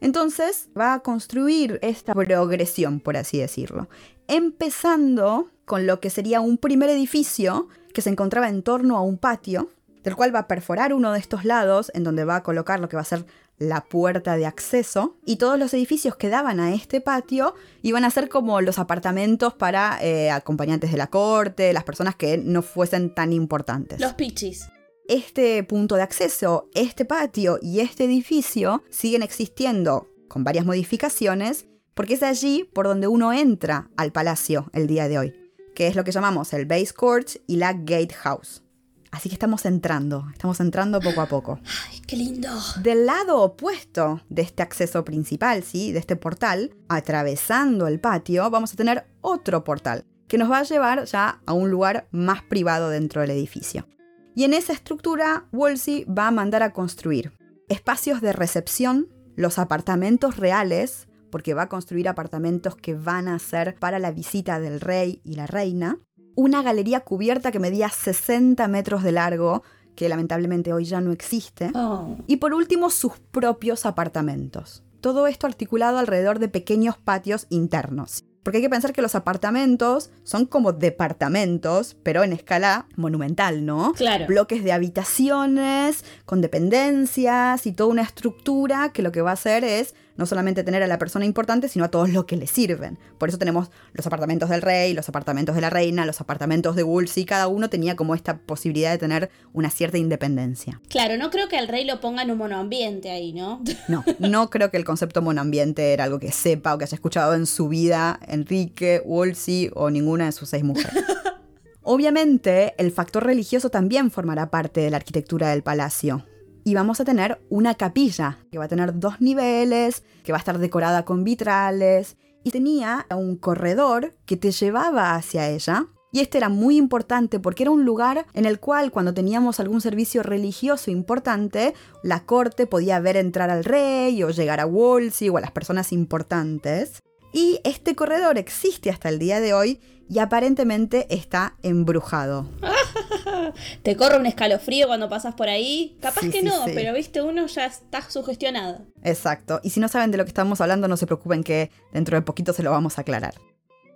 Entonces 0.00 0.68
va 0.78 0.94
a 0.94 1.00
construir 1.00 1.80
esta 1.82 2.14
progresión, 2.14 3.00
por 3.00 3.16
así 3.16 3.38
decirlo, 3.38 3.88
empezando 4.28 5.50
con 5.68 5.86
lo 5.86 6.00
que 6.00 6.10
sería 6.10 6.40
un 6.40 6.58
primer 6.58 6.90
edificio 6.90 7.68
que 7.94 8.02
se 8.02 8.10
encontraba 8.10 8.48
en 8.48 8.64
torno 8.64 8.96
a 8.96 9.02
un 9.02 9.18
patio, 9.18 9.70
del 10.02 10.16
cual 10.16 10.34
va 10.34 10.40
a 10.40 10.48
perforar 10.48 10.92
uno 10.92 11.12
de 11.12 11.20
estos 11.20 11.44
lados, 11.44 11.92
en 11.94 12.02
donde 12.02 12.24
va 12.24 12.36
a 12.36 12.42
colocar 12.42 12.80
lo 12.80 12.88
que 12.88 12.96
va 12.96 13.02
a 13.02 13.04
ser 13.04 13.24
la 13.58 13.84
puerta 13.84 14.36
de 14.36 14.46
acceso, 14.46 15.16
y 15.24 15.36
todos 15.36 15.58
los 15.58 15.74
edificios 15.74 16.16
que 16.16 16.28
daban 16.28 16.58
a 16.58 16.74
este 16.74 17.00
patio 17.00 17.54
iban 17.82 18.04
a 18.04 18.10
ser 18.10 18.28
como 18.28 18.60
los 18.60 18.78
apartamentos 18.78 19.54
para 19.54 19.98
eh, 20.00 20.30
acompañantes 20.30 20.90
de 20.90 20.96
la 20.96 21.08
corte, 21.08 21.72
las 21.72 21.84
personas 21.84 22.16
que 22.16 22.38
no 22.38 22.62
fuesen 22.62 23.14
tan 23.14 23.32
importantes. 23.32 24.00
Los 24.00 24.14
pichis. 24.14 24.68
Este 25.06 25.62
punto 25.64 25.96
de 25.96 26.02
acceso, 26.02 26.68
este 26.74 27.04
patio 27.04 27.58
y 27.62 27.80
este 27.80 28.04
edificio 28.04 28.82
siguen 28.90 29.22
existiendo 29.22 30.08
con 30.28 30.44
varias 30.44 30.66
modificaciones 30.66 31.66
porque 31.94 32.14
es 32.14 32.22
allí 32.22 32.62
por 32.72 32.86
donde 32.86 33.08
uno 33.08 33.32
entra 33.32 33.90
al 33.96 34.12
palacio 34.12 34.70
el 34.72 34.86
día 34.86 35.08
de 35.08 35.18
hoy, 35.18 35.34
que 35.78 35.86
es 35.86 35.94
lo 35.94 36.02
que 36.02 36.10
llamamos 36.10 36.52
el 36.54 36.66
Base 36.66 36.92
Court 36.92 37.28
y 37.46 37.54
la 37.54 37.72
Gatehouse. 37.72 38.64
Así 39.12 39.28
que 39.28 39.36
estamos 39.36 39.64
entrando, 39.64 40.26
estamos 40.32 40.58
entrando 40.58 40.98
poco 40.98 41.20
a 41.20 41.28
poco. 41.28 41.60
¡Ay, 41.88 42.00
qué 42.04 42.16
lindo! 42.16 42.48
Del 42.82 43.06
lado 43.06 43.40
opuesto 43.40 44.20
de 44.28 44.42
este 44.42 44.64
acceso 44.64 45.04
principal, 45.04 45.62
¿sí? 45.62 45.92
De 45.92 46.00
este 46.00 46.16
portal, 46.16 46.74
atravesando 46.88 47.86
el 47.86 48.00
patio, 48.00 48.50
vamos 48.50 48.72
a 48.72 48.76
tener 48.76 49.06
otro 49.20 49.62
portal 49.62 50.04
que 50.26 50.36
nos 50.36 50.50
va 50.50 50.58
a 50.58 50.64
llevar 50.64 51.04
ya 51.04 51.40
a 51.46 51.52
un 51.52 51.70
lugar 51.70 52.08
más 52.10 52.42
privado 52.42 52.90
dentro 52.90 53.20
del 53.20 53.30
edificio. 53.30 53.86
Y 54.34 54.42
en 54.42 54.54
esa 54.54 54.72
estructura, 54.72 55.46
Wolsey 55.52 56.06
va 56.06 56.26
a 56.26 56.32
mandar 56.32 56.64
a 56.64 56.72
construir 56.72 57.30
espacios 57.68 58.20
de 58.20 58.32
recepción, 58.32 59.06
los 59.36 59.60
apartamentos 59.60 60.38
reales, 60.38 61.06
porque 61.30 61.54
va 61.54 61.62
a 61.62 61.68
construir 61.68 62.08
apartamentos 62.08 62.76
que 62.76 62.94
van 62.94 63.28
a 63.28 63.38
ser 63.38 63.74
para 63.76 63.98
la 63.98 64.10
visita 64.10 64.60
del 64.60 64.80
rey 64.80 65.20
y 65.24 65.34
la 65.34 65.46
reina, 65.46 65.98
una 66.34 66.62
galería 66.62 67.00
cubierta 67.00 67.50
que 67.52 67.58
medía 67.58 67.88
60 67.88 68.66
metros 68.68 69.02
de 69.02 69.12
largo, 69.12 69.62
que 69.96 70.08
lamentablemente 70.08 70.72
hoy 70.72 70.84
ya 70.84 71.00
no 71.00 71.10
existe, 71.12 71.70
Oh. 71.74 72.16
y 72.26 72.36
por 72.36 72.54
último 72.54 72.90
sus 72.90 73.18
propios 73.18 73.84
apartamentos. 73.86 74.84
Todo 75.00 75.26
esto 75.26 75.46
articulado 75.46 75.98
alrededor 75.98 76.38
de 76.38 76.48
pequeños 76.48 76.96
patios 76.98 77.46
internos. 77.50 78.24
Porque 78.44 78.58
hay 78.58 78.62
que 78.62 78.70
pensar 78.70 78.92
que 78.92 79.02
los 79.02 79.14
apartamentos 79.14 80.10
son 80.22 80.46
como 80.46 80.72
departamentos, 80.72 81.96
pero 82.02 82.22
en 82.22 82.32
escala 82.32 82.86
monumental, 82.96 83.66
¿no? 83.66 83.92
Claro. 83.92 84.26
Bloques 84.26 84.64
de 84.64 84.72
habitaciones, 84.72 86.04
con 86.24 86.40
dependencias 86.40 87.66
y 87.66 87.72
toda 87.72 87.90
una 87.90 88.02
estructura 88.02 88.90
que 88.92 89.02
lo 89.02 89.12
que 89.12 89.20
va 89.22 89.30
a 89.30 89.34
hacer 89.34 89.64
es 89.64 89.94
no 90.18 90.26
solamente 90.26 90.64
tener 90.64 90.82
a 90.82 90.86
la 90.86 90.98
persona 90.98 91.24
importante, 91.24 91.68
sino 91.68 91.86
a 91.86 91.88
todos 91.88 92.10
los 92.10 92.26
que 92.26 92.36
le 92.36 92.46
sirven. 92.46 92.98
Por 93.16 93.30
eso 93.30 93.38
tenemos 93.38 93.70
los 93.94 94.06
apartamentos 94.06 94.50
del 94.50 94.60
rey, 94.60 94.92
los 94.92 95.08
apartamentos 95.08 95.54
de 95.54 95.62
la 95.62 95.70
reina, 95.70 96.04
los 96.04 96.20
apartamentos 96.20 96.76
de 96.76 96.82
Woolsey, 96.82 97.24
cada 97.24 97.48
uno 97.48 97.70
tenía 97.70 97.96
como 97.96 98.14
esta 98.14 98.36
posibilidad 98.36 98.90
de 98.90 98.98
tener 98.98 99.30
una 99.54 99.70
cierta 99.70 99.96
independencia. 99.96 100.80
Claro, 100.88 101.16
no 101.16 101.30
creo 101.30 101.48
que 101.48 101.56
al 101.56 101.68
rey 101.68 101.86
lo 101.86 102.00
ponga 102.00 102.22
en 102.22 102.32
un 102.32 102.38
monoambiente 102.38 103.10
ahí, 103.10 103.32
¿no? 103.32 103.62
No, 103.86 104.04
no 104.18 104.50
creo 104.50 104.70
que 104.70 104.76
el 104.76 104.84
concepto 104.84 105.22
monoambiente 105.22 105.92
era 105.92 106.04
algo 106.04 106.18
que 106.18 106.32
sepa 106.32 106.74
o 106.74 106.78
que 106.78 106.84
haya 106.84 106.96
escuchado 106.96 107.34
en 107.34 107.46
su 107.46 107.68
vida 107.68 108.18
Enrique, 108.26 109.00
Wolsey 109.06 109.70
o 109.74 109.88
ninguna 109.88 110.26
de 110.26 110.32
sus 110.32 110.48
seis 110.48 110.64
mujeres. 110.64 110.92
Obviamente, 111.82 112.74
el 112.76 112.90
factor 112.90 113.24
religioso 113.24 113.70
también 113.70 114.10
formará 114.10 114.50
parte 114.50 114.80
de 114.80 114.90
la 114.90 114.98
arquitectura 114.98 115.50
del 115.50 115.62
palacio. 115.62 116.26
Y 116.68 116.74
vamos 116.74 117.00
a 117.00 117.06
tener 117.06 117.40
una 117.48 117.76
capilla 117.76 118.40
que 118.52 118.58
va 118.58 118.66
a 118.66 118.68
tener 118.68 118.98
dos 118.98 119.22
niveles, 119.22 120.02
que 120.22 120.32
va 120.32 120.36
a 120.36 120.40
estar 120.40 120.58
decorada 120.58 121.06
con 121.06 121.24
vitrales, 121.24 122.18
y 122.44 122.50
tenía 122.50 123.06
un 123.10 123.38
corredor 123.38 124.14
que 124.26 124.36
te 124.36 124.50
llevaba 124.50 125.14
hacia 125.14 125.48
ella. 125.48 125.86
Y 126.12 126.20
este 126.20 126.36
era 126.36 126.50
muy 126.50 126.76
importante 126.76 127.40
porque 127.40 127.62
era 127.62 127.70
un 127.70 127.86
lugar 127.86 128.26
en 128.34 128.44
el 128.44 128.60
cual 128.60 128.92
cuando 128.92 129.14
teníamos 129.14 129.60
algún 129.60 129.80
servicio 129.80 130.22
religioso 130.22 130.90
importante, 130.90 131.72
la 132.02 132.26
corte 132.26 132.66
podía 132.66 133.00
ver 133.00 133.16
entrar 133.16 133.48
al 133.48 133.64
rey 133.64 134.22
o 134.22 134.28
llegar 134.28 134.60
a 134.60 134.66
Wolsey 134.66 135.30
o 135.30 135.38
a 135.38 135.40
las 135.40 135.52
personas 135.52 135.90
importantes. 135.90 137.00
Y 137.32 137.60
este 137.64 137.96
corredor 137.96 138.36
existe 138.36 138.90
hasta 138.90 139.08
el 139.08 139.18
día 139.18 139.40
de 139.40 139.54
hoy 139.54 139.80
y 140.08 140.18
aparentemente 140.18 141.06
está 141.14 141.56
embrujado. 141.62 142.46
Te 143.82 143.96
corre 143.96 144.18
un 144.18 144.26
escalofrío 144.26 144.86
cuando 144.86 145.08
pasas 145.08 145.34
por 145.34 145.48
ahí. 145.48 145.96
Capaz 146.00 146.20
Sí, 146.22 146.30
que 146.30 146.40
sí, 146.40 146.46
no, 146.46 146.64
sí. 146.64 146.72
pero 146.74 146.94
viste, 146.94 147.22
uno 147.22 147.46
ya 147.46 147.66
está 147.66 148.02
sugestionado. 148.08 148.86
Exacto. 149.02 149.60
Y 149.62 149.70
si 149.70 149.80
no 149.80 149.88
saben 149.88 150.10
de 150.10 150.18
lo 150.18 150.24
que 150.24 150.28
estamos 150.30 150.60
hablando, 150.60 150.88
no 150.88 150.96
se 150.96 151.06
preocupen 151.06 151.42
que 151.44 151.70
dentro 151.92 152.16
de 152.16 152.22
poquito 152.22 152.52
se 152.52 152.62
lo 152.62 152.70
vamos 152.70 152.98
a 152.98 153.02
aclarar. 153.02 153.34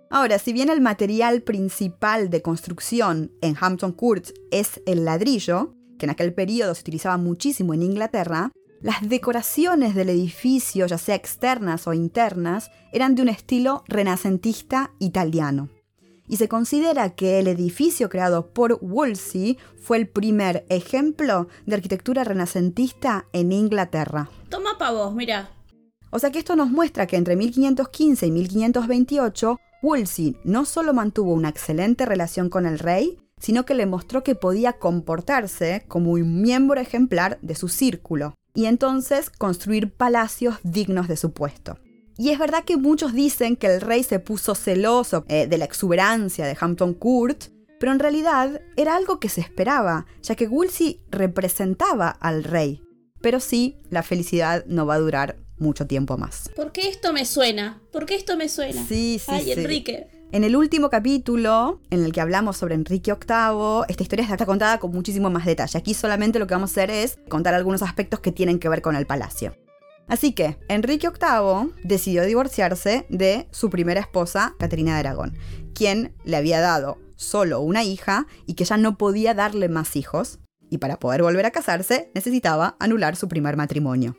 Ahora, 0.09 0.37
si 0.37 0.53
bien 0.53 0.69
el 0.69 0.81
material 0.81 1.41
principal 1.41 2.29
de 2.29 2.41
construcción 2.41 3.31
en 3.41 3.55
Hampton 3.59 3.93
Court 3.93 4.27
es 4.51 4.81
el 4.85 5.05
ladrillo, 5.05 5.73
que 5.97 6.05
en 6.05 6.11
aquel 6.11 6.33
periodo 6.33 6.75
se 6.75 6.81
utilizaba 6.81 7.17
muchísimo 7.17 7.73
en 7.73 7.81
Inglaterra, 7.81 8.51
las 8.81 9.07
decoraciones 9.07 9.95
del 9.95 10.09
edificio, 10.09 10.85
ya 10.85 10.97
sea 10.97 11.15
externas 11.15 11.87
o 11.87 11.93
internas, 11.93 12.69
eran 12.91 13.15
de 13.15 13.21
un 13.23 13.29
estilo 13.29 13.83
renacentista 13.87 14.91
italiano. 14.99 15.69
Y 16.27 16.37
se 16.37 16.47
considera 16.47 17.09
que 17.09 17.39
el 17.39 17.47
edificio 17.47 18.09
creado 18.09 18.47
por 18.47 18.79
Wolsey 18.81 19.57
fue 19.81 19.97
el 19.97 20.07
primer 20.07 20.65
ejemplo 20.69 21.47
de 21.65 21.75
arquitectura 21.75 22.23
renacentista 22.23 23.27
en 23.33 23.51
Inglaterra. 23.51 24.29
Toma 24.49 24.77
pa' 24.77 24.91
vos, 24.91 25.13
mira. 25.13 25.49
O 26.11 26.19
sea 26.19 26.31
que 26.31 26.39
esto 26.39 26.55
nos 26.55 26.69
muestra 26.69 27.07
que 27.07 27.17
entre 27.17 27.35
1515 27.35 28.27
y 28.27 28.31
1528, 28.31 29.59
Wolsey 29.81 30.37
no 30.43 30.63
solo 30.65 30.93
mantuvo 30.93 31.33
una 31.33 31.49
excelente 31.49 32.05
relación 32.05 32.49
con 32.49 32.65
el 32.65 32.79
rey, 32.79 33.17
sino 33.39 33.65
que 33.65 33.73
le 33.73 33.85
mostró 33.85 34.23
que 34.23 34.35
podía 34.35 34.73
comportarse 34.73 35.83
como 35.89 36.11
un 36.11 36.41
miembro 36.41 36.79
ejemplar 36.79 37.39
de 37.41 37.55
su 37.55 37.67
círculo, 37.67 38.35
y 38.53 38.67
entonces 38.67 39.29
construir 39.29 39.91
palacios 39.91 40.55
dignos 40.63 41.07
de 41.09 41.17
su 41.17 41.33
puesto. 41.33 41.79
Y 42.17 42.29
es 42.29 42.39
verdad 42.39 42.63
que 42.63 42.77
muchos 42.77 43.13
dicen 43.13 43.55
que 43.55 43.67
el 43.67 43.81
rey 43.81 44.03
se 44.03 44.19
puso 44.19 44.55
celoso 44.55 45.25
eh, 45.27 45.47
de 45.47 45.57
la 45.57 45.65
exuberancia 45.65 46.45
de 46.45 46.57
Hampton 46.59 46.93
Court, 46.93 47.45
pero 47.79 47.91
en 47.91 47.99
realidad 47.99 48.61
era 48.77 48.95
algo 48.95 49.19
que 49.19 49.29
se 49.29 49.41
esperaba, 49.41 50.05
ya 50.21 50.35
que 50.35 50.47
Wolsey 50.47 51.01
representaba 51.09 52.09
al 52.09 52.43
rey. 52.43 52.81
Pero 53.21 53.39
sí, 53.39 53.77
la 53.89 54.03
felicidad 54.03 54.65
no 54.67 54.85
va 54.85 54.95
a 54.95 54.99
durar 54.99 55.37
mucho 55.57 55.87
tiempo 55.87 56.17
más. 56.17 56.49
¿Por 56.55 56.71
qué 56.71 56.89
esto 56.89 57.13
me 57.13 57.25
suena? 57.25 57.81
¿Por 57.91 58.05
qué 58.05 58.15
esto 58.15 58.37
me 58.37 58.49
suena? 58.49 58.85
Sí, 58.85 59.19
sí, 59.19 59.31
Ay, 59.31 59.45
sí. 59.45 59.51
Enrique. 59.53 60.07
En 60.31 60.43
el 60.43 60.55
último 60.55 60.89
capítulo, 60.89 61.79
en 61.91 62.03
el 62.03 62.11
que 62.11 62.19
hablamos 62.19 62.57
sobre 62.57 62.73
Enrique 62.73 63.11
VIII, 63.11 63.83
esta 63.87 64.03
historia 64.03 64.25
está 64.25 64.45
contada 64.45 64.79
con 64.79 64.91
muchísimo 64.91 65.29
más 65.29 65.45
detalle. 65.45 65.77
Aquí 65.77 65.93
solamente 65.93 66.39
lo 66.39 66.47
que 66.47 66.55
vamos 66.55 66.71
a 66.71 66.73
hacer 66.73 66.89
es 66.89 67.19
contar 67.29 67.53
algunos 67.53 67.83
aspectos 67.83 68.19
que 68.19 68.31
tienen 68.31 68.57
que 68.57 68.67
ver 68.67 68.81
con 68.81 68.95
el 68.95 69.05
palacio. 69.05 69.55
Así 70.07 70.33
que 70.33 70.57
Enrique 70.67 71.09
VIII 71.09 71.71
decidió 71.83 72.23
divorciarse 72.25 73.05
de 73.09 73.47
su 73.51 73.69
primera 73.69 74.01
esposa, 74.01 74.55
Caterina 74.59 74.93
de 74.93 74.99
Aragón, 74.99 75.37
quien 75.73 76.13
le 76.23 76.37
había 76.37 76.59
dado 76.59 76.97
solo 77.15 77.61
una 77.61 77.83
hija 77.83 78.27
y 78.45 78.55
que 78.55 78.65
ya 78.65 78.77
no 78.77 78.97
podía 78.97 79.33
darle 79.33 79.69
más 79.69 79.95
hijos, 79.95 80.39
y 80.69 80.79
para 80.79 80.99
poder 80.99 81.21
volver 81.21 81.45
a 81.45 81.51
casarse 81.51 82.11
necesitaba 82.15 82.75
anular 82.79 83.15
su 83.15 83.27
primer 83.27 83.57
matrimonio. 83.57 84.17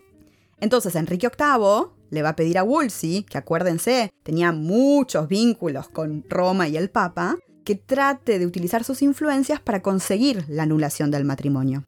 Entonces 0.59 0.95
Enrique 0.95 1.29
VIII 1.29 1.91
le 2.11 2.23
va 2.23 2.31
a 2.31 2.37
pedir 2.37 2.59
a 2.59 2.63
Wolsey, 2.63 3.25
que 3.25 3.39
acuérdense, 3.39 4.11
tenía 4.23 4.53
muchos 4.53 5.29
vínculos 5.29 5.89
con 5.89 6.25
Roma 6.29 6.69
y 6.69 6.77
el 6.77 6.91
Papa, 6.91 7.37
que 7.65 7.75
trate 7.75 8.39
de 8.39 8.47
utilizar 8.47 8.85
sus 8.85 9.03
influencias 9.03 9.61
para 9.61 9.83
conseguir 9.83 10.45
la 10.49 10.63
anulación 10.63 11.11
del 11.11 11.25
matrimonio. 11.25 11.85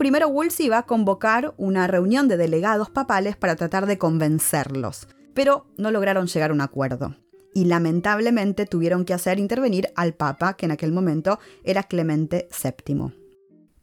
Primero 0.00 0.30
Wolsey 0.30 0.70
va 0.70 0.78
a 0.78 0.86
convocar 0.86 1.52
una 1.58 1.86
reunión 1.86 2.26
de 2.26 2.38
delegados 2.38 2.88
papales 2.88 3.36
para 3.36 3.54
tratar 3.54 3.84
de 3.84 3.98
convencerlos, 3.98 5.06
pero 5.34 5.66
no 5.76 5.90
lograron 5.90 6.26
llegar 6.26 6.52
a 6.52 6.54
un 6.54 6.62
acuerdo. 6.62 7.16
y 7.52 7.66
lamentablemente 7.66 8.64
tuvieron 8.64 9.04
que 9.04 9.12
hacer 9.12 9.38
intervenir 9.38 9.90
al 9.96 10.14
Papa, 10.14 10.54
que 10.54 10.64
en 10.64 10.72
aquel 10.72 10.90
momento 10.90 11.38
era 11.64 11.82
Clemente 11.82 12.48
VII. 12.50 13.12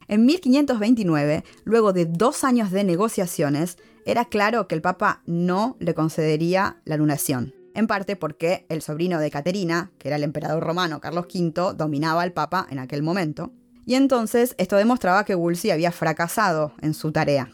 En 0.07 0.25
1529, 0.25 1.43
luego 1.65 1.93
de 1.93 2.05
dos 2.05 2.43
años 2.43 2.71
de 2.71 2.83
negociaciones, 2.83 3.77
era 4.03 4.25
claro 4.25 4.67
que 4.67 4.73
el 4.73 4.81
Papa 4.81 5.21
no 5.27 5.77
le 5.79 5.93
concedería 5.93 6.81
la 6.83 6.97
lunación, 6.97 7.53
en 7.75 7.85
parte 7.85 8.15
porque 8.15 8.65
el 8.69 8.81
sobrino 8.81 9.19
de 9.19 9.29
Caterina, 9.29 9.91
que 9.99 10.07
era 10.07 10.15
el 10.15 10.23
emperador 10.23 10.63
romano 10.63 10.99
Carlos 10.99 11.27
V, 11.31 11.75
dominaba 11.75 12.23
al 12.23 12.33
Papa 12.33 12.65
en 12.71 12.79
aquel 12.79 13.03
momento, 13.03 13.51
y 13.87 13.95
entonces 13.95 14.53
esto 14.57 14.75
demostraba 14.75 15.23
que 15.23 15.33
Wolsey 15.33 15.71
había 15.71 15.93
fracasado 15.93 16.73
en 16.81 16.93
su 16.93 17.13
tarea. 17.13 17.49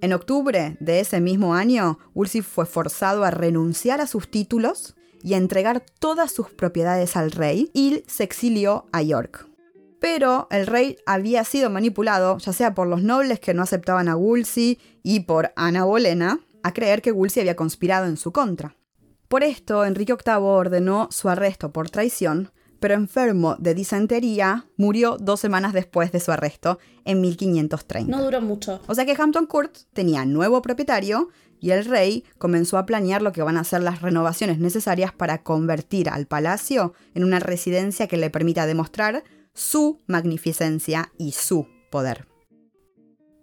En 0.00 0.12
octubre 0.12 0.76
de 0.78 1.00
ese 1.00 1.20
mismo 1.20 1.54
año, 1.54 1.98
Wolsey 2.14 2.40
fue 2.40 2.66
forzado 2.66 3.24
a 3.24 3.32
renunciar 3.32 4.00
a 4.00 4.06
sus 4.06 4.30
títulos 4.30 4.94
y 5.24 5.34
a 5.34 5.38
entregar 5.38 5.84
todas 5.98 6.30
sus 6.30 6.50
propiedades 6.50 7.16
al 7.16 7.32
rey 7.32 7.68
y 7.74 8.04
se 8.06 8.22
exilió 8.22 8.86
a 8.92 9.02
York. 9.02 9.48
Pero 10.00 10.46
el 10.52 10.68
rey 10.68 10.98
había 11.04 11.42
sido 11.42 11.68
manipulado, 11.68 12.38
ya 12.38 12.52
sea 12.52 12.74
por 12.74 12.86
los 12.86 13.02
nobles 13.02 13.40
que 13.40 13.54
no 13.54 13.62
aceptaban 13.62 14.08
a 14.08 14.14
Wolsey 14.14 14.78
y 15.02 15.20
por 15.20 15.52
Ana 15.56 15.84
Bolena, 15.84 16.38
a 16.62 16.72
creer 16.72 17.02
que 17.02 17.10
Wolsey 17.10 17.40
había 17.40 17.56
conspirado 17.56 18.06
en 18.06 18.16
su 18.16 18.30
contra. 18.30 18.76
Por 19.26 19.42
esto, 19.42 19.84
Enrique 19.84 20.14
VIII 20.14 20.36
ordenó 20.36 21.08
su 21.10 21.28
arresto 21.28 21.72
por 21.72 21.90
traición, 21.90 22.52
pero 22.84 22.96
enfermo 22.96 23.56
de 23.58 23.72
disentería, 23.72 24.66
murió 24.76 25.16
dos 25.18 25.40
semanas 25.40 25.72
después 25.72 26.12
de 26.12 26.20
su 26.20 26.32
arresto, 26.32 26.78
en 27.06 27.22
1530. 27.22 28.14
No 28.14 28.22
duró 28.22 28.42
mucho. 28.42 28.78
O 28.86 28.94
sea 28.94 29.06
que 29.06 29.16
Hampton 29.18 29.46
Court 29.46 29.74
tenía 29.94 30.26
nuevo 30.26 30.60
propietario 30.60 31.30
y 31.58 31.70
el 31.70 31.86
rey 31.86 32.24
comenzó 32.36 32.76
a 32.76 32.84
planear 32.84 33.22
lo 33.22 33.32
que 33.32 33.40
van 33.40 33.56
a 33.56 33.64
ser 33.64 33.82
las 33.82 34.02
renovaciones 34.02 34.58
necesarias 34.58 35.14
para 35.14 35.42
convertir 35.42 36.10
al 36.10 36.26
palacio 36.26 36.92
en 37.14 37.24
una 37.24 37.40
residencia 37.40 38.06
que 38.06 38.18
le 38.18 38.28
permita 38.28 38.66
demostrar 38.66 39.24
su 39.54 40.02
magnificencia 40.06 41.10
y 41.16 41.32
su 41.32 41.66
poder. 41.90 42.28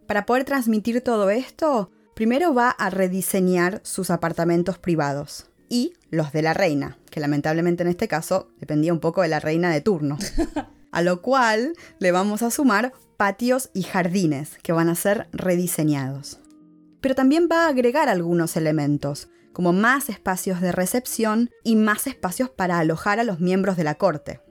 Para 0.05 0.27
poder 0.27 0.43
transmitir 0.43 1.01
todo 1.01 1.31
esto, 1.31 1.89
primero 2.13 2.53
va 2.53 2.69
a 2.69 2.91
rediseñar 2.91 3.81
sus 3.83 4.11
apartamentos 4.11 4.77
privados 4.77 5.50
y 5.71 5.93
los 6.09 6.33
de 6.33 6.41
la 6.41 6.53
reina, 6.53 6.97
que 7.09 7.21
lamentablemente 7.21 7.81
en 7.81 7.89
este 7.89 8.09
caso 8.09 8.49
dependía 8.59 8.91
un 8.91 8.99
poco 8.99 9.21
de 9.21 9.29
la 9.29 9.39
reina 9.39 9.71
de 9.71 9.79
turno. 9.79 10.17
A 10.91 11.01
lo 11.01 11.21
cual 11.21 11.73
le 11.99 12.11
vamos 12.11 12.41
a 12.41 12.51
sumar 12.51 12.91
patios 13.15 13.69
y 13.73 13.83
jardines 13.83 14.57
que 14.61 14.73
van 14.73 14.89
a 14.89 14.95
ser 14.95 15.29
rediseñados. 15.31 16.41
Pero 16.99 17.15
también 17.15 17.47
va 17.49 17.65
a 17.65 17.69
agregar 17.69 18.09
algunos 18.09 18.57
elementos, 18.57 19.29
como 19.53 19.71
más 19.71 20.09
espacios 20.09 20.59
de 20.59 20.73
recepción 20.73 21.49
y 21.63 21.77
más 21.77 22.05
espacios 22.05 22.49
para 22.49 22.77
alojar 22.77 23.21
a 23.21 23.23
los 23.23 23.39
miembros 23.39 23.77
de 23.77 23.85
la 23.85 23.95
corte. 23.95 24.41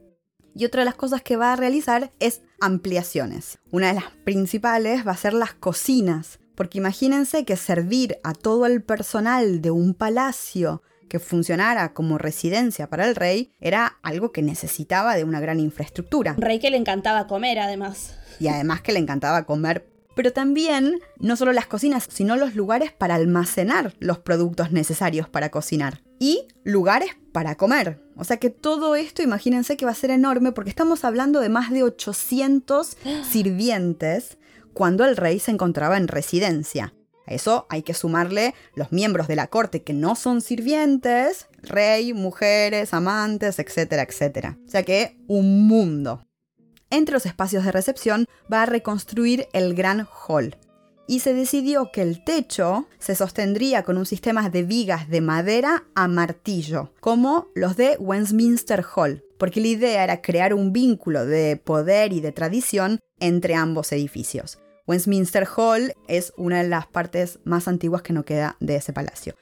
Y 0.54 0.64
otra 0.64 0.80
de 0.80 0.86
las 0.86 0.94
cosas 0.94 1.20
que 1.20 1.36
va 1.36 1.52
a 1.52 1.56
realizar 1.56 2.12
es 2.18 2.40
ampliaciones. 2.60 3.58
Una 3.70 3.88
de 3.88 3.94
las 4.00 4.10
principales 4.24 5.06
va 5.06 5.12
a 5.12 5.16
ser 5.18 5.34
las 5.34 5.52
cocinas, 5.52 6.40
porque 6.54 6.78
imagínense 6.78 7.44
que 7.44 7.56
servir 7.56 8.18
a 8.24 8.32
todo 8.32 8.64
el 8.64 8.82
personal 8.82 9.60
de 9.60 9.70
un 9.70 9.92
palacio 9.92 10.82
que 11.10 11.18
funcionara 11.18 11.92
como 11.92 12.16
residencia 12.16 12.88
para 12.88 13.06
el 13.06 13.14
rey 13.14 13.52
era 13.60 13.98
algo 14.00 14.32
que 14.32 14.40
necesitaba 14.40 15.16
de 15.16 15.24
una 15.24 15.40
gran 15.40 15.60
infraestructura. 15.60 16.34
Un 16.38 16.42
rey 16.42 16.58
que 16.58 16.70
le 16.70 16.78
encantaba 16.78 17.26
comer, 17.26 17.58
además. 17.58 18.14
Y 18.38 18.48
además 18.48 18.80
que 18.80 18.92
le 18.92 19.00
encantaba 19.00 19.44
comer 19.44 19.90
pero 20.20 20.32
también 20.32 21.00
no 21.18 21.34
solo 21.36 21.52
las 21.52 21.66
cocinas, 21.66 22.06
sino 22.10 22.36
los 22.36 22.54
lugares 22.54 22.92
para 22.92 23.14
almacenar 23.14 23.94
los 24.00 24.18
productos 24.18 24.70
necesarios 24.70 25.30
para 25.30 25.50
cocinar 25.50 26.02
y 26.18 26.46
lugares 26.62 27.16
para 27.32 27.56
comer. 27.56 28.02
O 28.16 28.24
sea 28.24 28.36
que 28.36 28.50
todo 28.50 28.96
esto, 28.96 29.22
imagínense 29.22 29.78
que 29.78 29.86
va 29.86 29.92
a 29.92 29.94
ser 29.94 30.10
enorme 30.10 30.52
porque 30.52 30.68
estamos 30.68 31.04
hablando 31.04 31.40
de 31.40 31.48
más 31.48 31.70
de 31.70 31.84
800 31.84 32.98
sirvientes 33.30 34.36
cuando 34.74 35.06
el 35.06 35.16
rey 35.16 35.38
se 35.38 35.52
encontraba 35.52 35.96
en 35.96 36.06
residencia. 36.06 36.92
Eso 37.30 37.66
hay 37.70 37.82
que 37.82 37.94
sumarle 37.94 38.54
los 38.74 38.92
miembros 38.92 39.28
de 39.28 39.36
la 39.36 39.46
corte 39.46 39.82
que 39.82 39.92
no 39.92 40.16
son 40.16 40.40
sirvientes, 40.42 41.46
rey, 41.62 42.12
mujeres, 42.12 42.92
amantes, 42.92 43.58
etcétera, 43.58 44.02
etcétera. 44.02 44.58
O 44.66 44.70
sea 44.70 44.82
que 44.82 45.16
un 45.28 45.66
mundo. 45.66 46.26
Entre 46.90 47.12
los 47.12 47.24
espacios 47.24 47.64
de 47.64 47.72
recepción 47.72 48.26
va 48.52 48.62
a 48.62 48.66
reconstruir 48.66 49.46
el 49.52 49.74
gran 49.74 50.06
hall. 50.06 50.56
Y 51.06 51.20
se 51.20 51.34
decidió 51.34 51.90
que 51.92 52.02
el 52.02 52.22
techo 52.22 52.86
se 53.00 53.16
sostendría 53.16 53.82
con 53.82 53.96
un 53.96 54.06
sistema 54.06 54.48
de 54.48 54.62
vigas 54.62 55.08
de 55.08 55.20
madera 55.20 55.84
a 55.96 56.06
martillo, 56.06 56.92
como 57.00 57.48
los 57.56 57.76
de 57.76 57.96
Westminster 57.98 58.84
Hall, 58.94 59.24
porque 59.36 59.60
la 59.60 59.66
idea 59.66 60.04
era 60.04 60.22
crear 60.22 60.54
un 60.54 60.72
vínculo 60.72 61.26
de 61.26 61.56
poder 61.56 62.12
y 62.12 62.20
de 62.20 62.30
tradición 62.30 63.00
entre 63.18 63.56
ambos 63.56 63.90
edificios. 63.90 64.59
Westminster 64.90 65.46
Hall 65.56 65.94
es 66.08 66.32
una 66.36 66.64
de 66.64 66.68
las 66.68 66.88
partes 66.88 67.38
más 67.44 67.68
antiguas 67.68 68.02
que 68.02 68.12
no 68.12 68.24
queda 68.24 68.56
de 68.58 68.74
ese 68.74 68.92
palacio. 68.92 69.36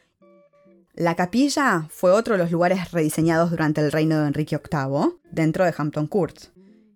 La 0.92 1.14
capilla 1.14 1.86
fue 1.88 2.10
otro 2.10 2.34
de 2.34 2.42
los 2.42 2.50
lugares 2.50 2.90
rediseñados 2.90 3.50
durante 3.50 3.80
el 3.80 3.90
reino 3.90 4.20
de 4.20 4.26
Enrique 4.26 4.58
VIII, 4.58 5.18
dentro 5.30 5.64
de 5.64 5.72
Hampton 5.74 6.06
Court. 6.06 6.36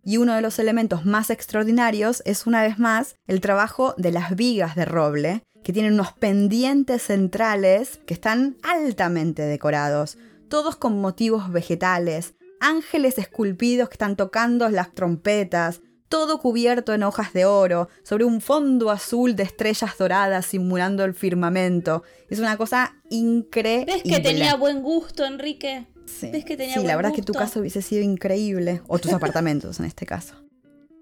Y 0.05 0.19
uno 0.19 0.35
de 0.35 0.43
los 0.43 0.59
elementos 0.59 1.07
más 1.07 1.31
extraordinarios 1.31 2.23
es 2.27 2.47
una 2.47 2.63
vez 2.63 2.79
más 2.79 3.17
el 3.27 3.41
trabajo 3.41 3.95
de 3.97 4.13
las 4.13 4.37
vigas 4.37 4.77
de 4.77 4.85
roble, 4.85 5.43
que 5.65 5.73
tienen 5.73 5.95
unos 5.95 6.13
pendientes 6.13 7.05
centrales 7.05 8.01
que 8.07 8.13
están 8.13 8.59
altamente 8.65 9.41
decorados, 9.41 10.19
todos 10.51 10.77
con 10.77 11.01
motivos 11.01 11.51
vegetales, 11.51 12.35
ángeles 12.61 13.17
esculpidos 13.17 13.89
que 13.89 13.95
están 13.95 14.17
tocando 14.17 14.69
las 14.69 14.93
trompetas, 14.93 15.81
todo 16.13 16.39
cubierto 16.39 16.93
en 16.93 17.05
hojas 17.05 17.33
de 17.33 17.47
oro, 17.47 17.89
sobre 18.03 18.27
un 18.27 18.43
fondo 18.43 18.91
azul 18.91 19.35
de 19.35 19.45
estrellas 19.45 19.97
doradas 19.99 20.45
simulando 20.45 21.05
el 21.05 21.15
firmamento. 21.15 22.03
Es 22.29 22.39
una 22.39 22.59
cosa 22.59 22.97
increíble. 23.09 23.95
¿Ves 23.95 24.03
que 24.03 24.21
tenía 24.21 24.55
buen 24.57 24.83
gusto, 24.83 25.25
Enrique? 25.25 25.87
Sí, 26.05 26.31
¿Ves 26.31 26.45
que 26.45 26.59
tenía 26.59 26.75
sí 26.75 26.87
la 26.87 26.97
verdad 26.97 27.13
es 27.13 27.17
que 27.17 27.23
tu 27.23 27.33
casa 27.33 27.59
hubiese 27.59 27.81
sido 27.81 28.03
increíble, 28.03 28.83
o 28.89 28.99
tus 28.99 29.15
apartamentos 29.15 29.81
en 29.81 29.87
este 29.87 30.05
caso. 30.05 30.35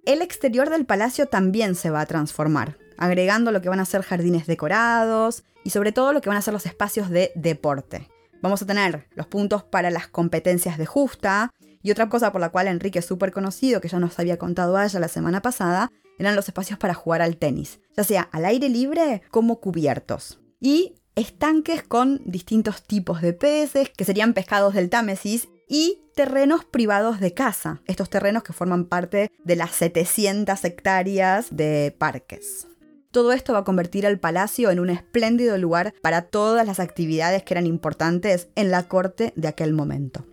El 0.07 0.23
exterior 0.23 0.71
del 0.71 0.87
palacio 0.87 1.27
también 1.27 1.75
se 1.75 1.91
va 1.91 2.03
a 2.03 2.07
transformar, 2.07 2.79
agregando 2.97 3.51
lo 3.51 3.61
que 3.61 3.69
van 3.69 3.81
a 3.81 3.87
ser 3.87 4.03
jardines 4.03 4.47
decorados 4.47 5.43
y 5.65 5.71
sobre 5.71 5.91
todo 5.91 6.13
lo 6.13 6.21
que 6.21 6.29
van 6.29 6.39
a 6.39 6.43
ser 6.43 6.55
los 6.55 6.67
espacios 6.67 7.11
de 7.11 7.33
deporte. 7.35 8.09
Vamos 8.43 8.63
a 8.63 8.67
tener 8.67 9.09
los 9.17 9.27
puntos 9.27 9.65
para 9.65 9.91
las 9.91 10.07
competencias 10.07 10.79
de 10.79 10.87
justa, 10.87 11.51
y 11.83 11.91
otra 11.91 12.09
cosa 12.09 12.33
por 12.33 12.41
la 12.41 12.51
cual 12.51 12.69
Enrique 12.69 12.99
es 12.99 13.07
súper 13.07 13.33
conocido, 13.33 13.81
que 13.81 13.89
ya 13.89 13.99
nos 13.99 14.19
había 14.19 14.39
contado 14.39 14.77
a 14.77 14.85
ella 14.85 15.01
la 15.01 15.09
semana 15.09 15.43
pasada, 15.43 15.91
eran 16.19 16.37
los 16.37 16.49
espacios 16.49 16.79
para 16.79 16.95
jugar 16.95 17.23
al 17.23 17.37
tenis, 17.37 17.81
ya 17.97 18.05
sea 18.05 18.23
al 18.33 18.45
aire 18.45 18.69
libre 18.69 19.23
como 19.31 19.61
cubiertos. 19.61 20.41
Y 20.61 20.95
estanques 21.15 21.83
con 21.83 22.21
distintos 22.25 22.83
tipos 22.83 23.23
de 23.23 23.33
peces, 23.33 23.91
que 23.91 24.05
serían 24.05 24.35
pescados 24.35 24.75
del 24.75 24.91
Támesis, 24.91 25.49
y 25.67 26.03
terrenos 26.17 26.65
privados 26.65 27.21
de 27.21 27.33
caza, 27.33 27.81
estos 27.87 28.11
terrenos 28.11 28.43
que 28.43 28.53
forman 28.53 28.87
parte 28.87 29.31
de 29.45 29.57
las 29.57 29.71
700 29.71 30.65
hectáreas 30.65 31.57
de 31.57 31.95
parques. 31.97 32.67
Todo 33.13 33.33
esto 33.33 33.53
va 33.53 33.61
a 33.61 33.65
convertir 33.65 34.07
al 34.07 34.19
palacio 34.19 34.71
en 34.71 34.81
un 34.81 34.91
espléndido 34.91 35.57
lugar 35.59 35.95
para 36.03 36.23
todas 36.23 36.67
las 36.67 36.81
actividades 36.81 37.45
que 37.45 37.55
eran 37.55 37.67
importantes 37.67 38.49
en 38.57 38.71
la 38.71 38.89
corte 38.89 39.33
de 39.37 39.49
aquel 39.49 39.73
momento. 39.73 40.27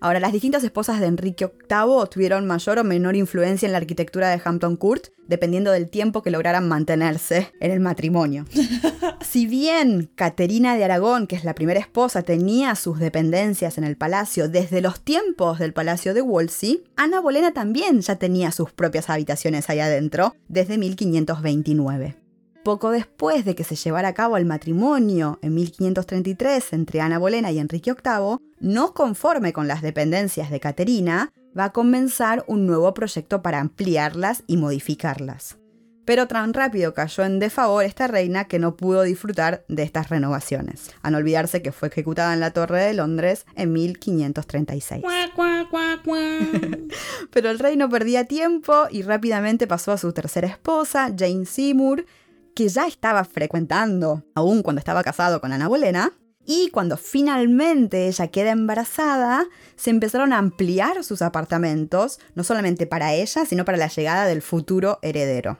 Ahora, 0.00 0.18
las 0.18 0.32
distintas 0.32 0.64
esposas 0.64 0.98
de 0.98 1.06
Enrique 1.06 1.46
VIII 1.46 2.08
tuvieron 2.10 2.46
mayor 2.46 2.78
o 2.78 2.84
menor 2.84 3.16
influencia 3.16 3.66
en 3.66 3.72
la 3.72 3.78
arquitectura 3.78 4.30
de 4.30 4.40
Hampton 4.42 4.76
Court, 4.76 5.08
dependiendo 5.26 5.72
del 5.72 5.90
tiempo 5.90 6.22
que 6.22 6.30
lograran 6.30 6.66
mantenerse 6.66 7.52
en 7.60 7.70
el 7.70 7.80
matrimonio. 7.80 8.46
si 9.20 9.46
bien 9.46 10.10
Caterina 10.14 10.74
de 10.74 10.84
Aragón, 10.84 11.26
que 11.26 11.36
es 11.36 11.44
la 11.44 11.54
primera 11.54 11.80
esposa, 11.80 12.22
tenía 12.22 12.76
sus 12.76 12.98
dependencias 12.98 13.76
en 13.76 13.84
el 13.84 13.98
palacio 13.98 14.48
desde 14.48 14.80
los 14.80 15.00
tiempos 15.02 15.58
del 15.58 15.74
palacio 15.74 16.14
de 16.14 16.22
Wolsey, 16.22 16.82
Ana 16.96 17.20
Bolena 17.20 17.52
también 17.52 18.00
ya 18.00 18.16
tenía 18.16 18.52
sus 18.52 18.72
propias 18.72 19.10
habitaciones 19.10 19.68
ahí 19.68 19.80
adentro 19.80 20.34
desde 20.48 20.78
1529. 20.78 22.16
Poco 22.62 22.90
después 22.90 23.46
de 23.46 23.54
que 23.54 23.64
se 23.64 23.74
llevara 23.74 24.08
a 24.08 24.14
cabo 24.14 24.36
el 24.36 24.44
matrimonio 24.44 25.38
en 25.40 25.54
1533 25.54 26.74
entre 26.74 27.00
Ana 27.00 27.18
Bolena 27.18 27.50
y 27.50 27.58
Enrique 27.58 27.92
VIII, 27.92 28.36
no 28.60 28.92
conforme 28.92 29.54
con 29.54 29.66
las 29.66 29.80
dependencias 29.80 30.50
de 30.50 30.60
Caterina, 30.60 31.32
va 31.58 31.64
a 31.64 31.72
comenzar 31.72 32.44
un 32.48 32.66
nuevo 32.66 32.92
proyecto 32.92 33.40
para 33.40 33.60
ampliarlas 33.60 34.44
y 34.46 34.58
modificarlas. 34.58 35.56
Pero 36.04 36.26
tan 36.26 36.52
rápido 36.54 36.92
cayó 36.92 37.24
en 37.24 37.38
desfavor 37.38 37.84
esta 37.84 38.08
reina 38.08 38.44
que 38.44 38.58
no 38.58 38.76
pudo 38.76 39.02
disfrutar 39.02 39.64
de 39.68 39.82
estas 39.82 40.10
renovaciones, 40.10 40.90
a 41.02 41.10
no 41.10 41.18
olvidarse 41.18 41.62
que 41.62 41.72
fue 41.72 41.88
ejecutada 41.88 42.34
en 42.34 42.40
la 42.40 42.50
Torre 42.52 42.82
de 42.82 42.94
Londres 42.94 43.46
en 43.54 43.72
1536. 43.72 45.02
Pero 47.30 47.50
el 47.50 47.58
rey 47.58 47.76
no 47.76 47.88
perdía 47.88 48.24
tiempo 48.24 48.86
y 48.90 49.02
rápidamente 49.02 49.66
pasó 49.66 49.92
a 49.92 49.98
su 49.98 50.12
tercera 50.12 50.48
esposa, 50.48 51.14
Jane 51.16 51.46
Seymour, 51.46 52.04
que 52.54 52.68
ya 52.68 52.86
estaba 52.86 53.24
frecuentando, 53.24 54.24
aún 54.34 54.62
cuando 54.62 54.78
estaba 54.78 55.02
casado 55.02 55.40
con 55.40 55.52
Ana 55.52 55.68
Bolena, 55.68 56.12
Y 56.46 56.70
cuando 56.70 56.96
finalmente 56.96 58.08
ella 58.08 58.28
queda 58.28 58.50
embarazada, 58.50 59.46
se 59.76 59.90
empezaron 59.90 60.32
a 60.32 60.38
ampliar 60.38 61.04
sus 61.04 61.22
apartamentos, 61.22 62.18
no 62.34 62.44
solamente 62.44 62.86
para 62.86 63.12
ella, 63.12 63.44
sino 63.44 63.64
para 63.64 63.78
la 63.78 63.88
llegada 63.88 64.24
del 64.24 64.42
futuro 64.42 64.98
heredero. 65.02 65.58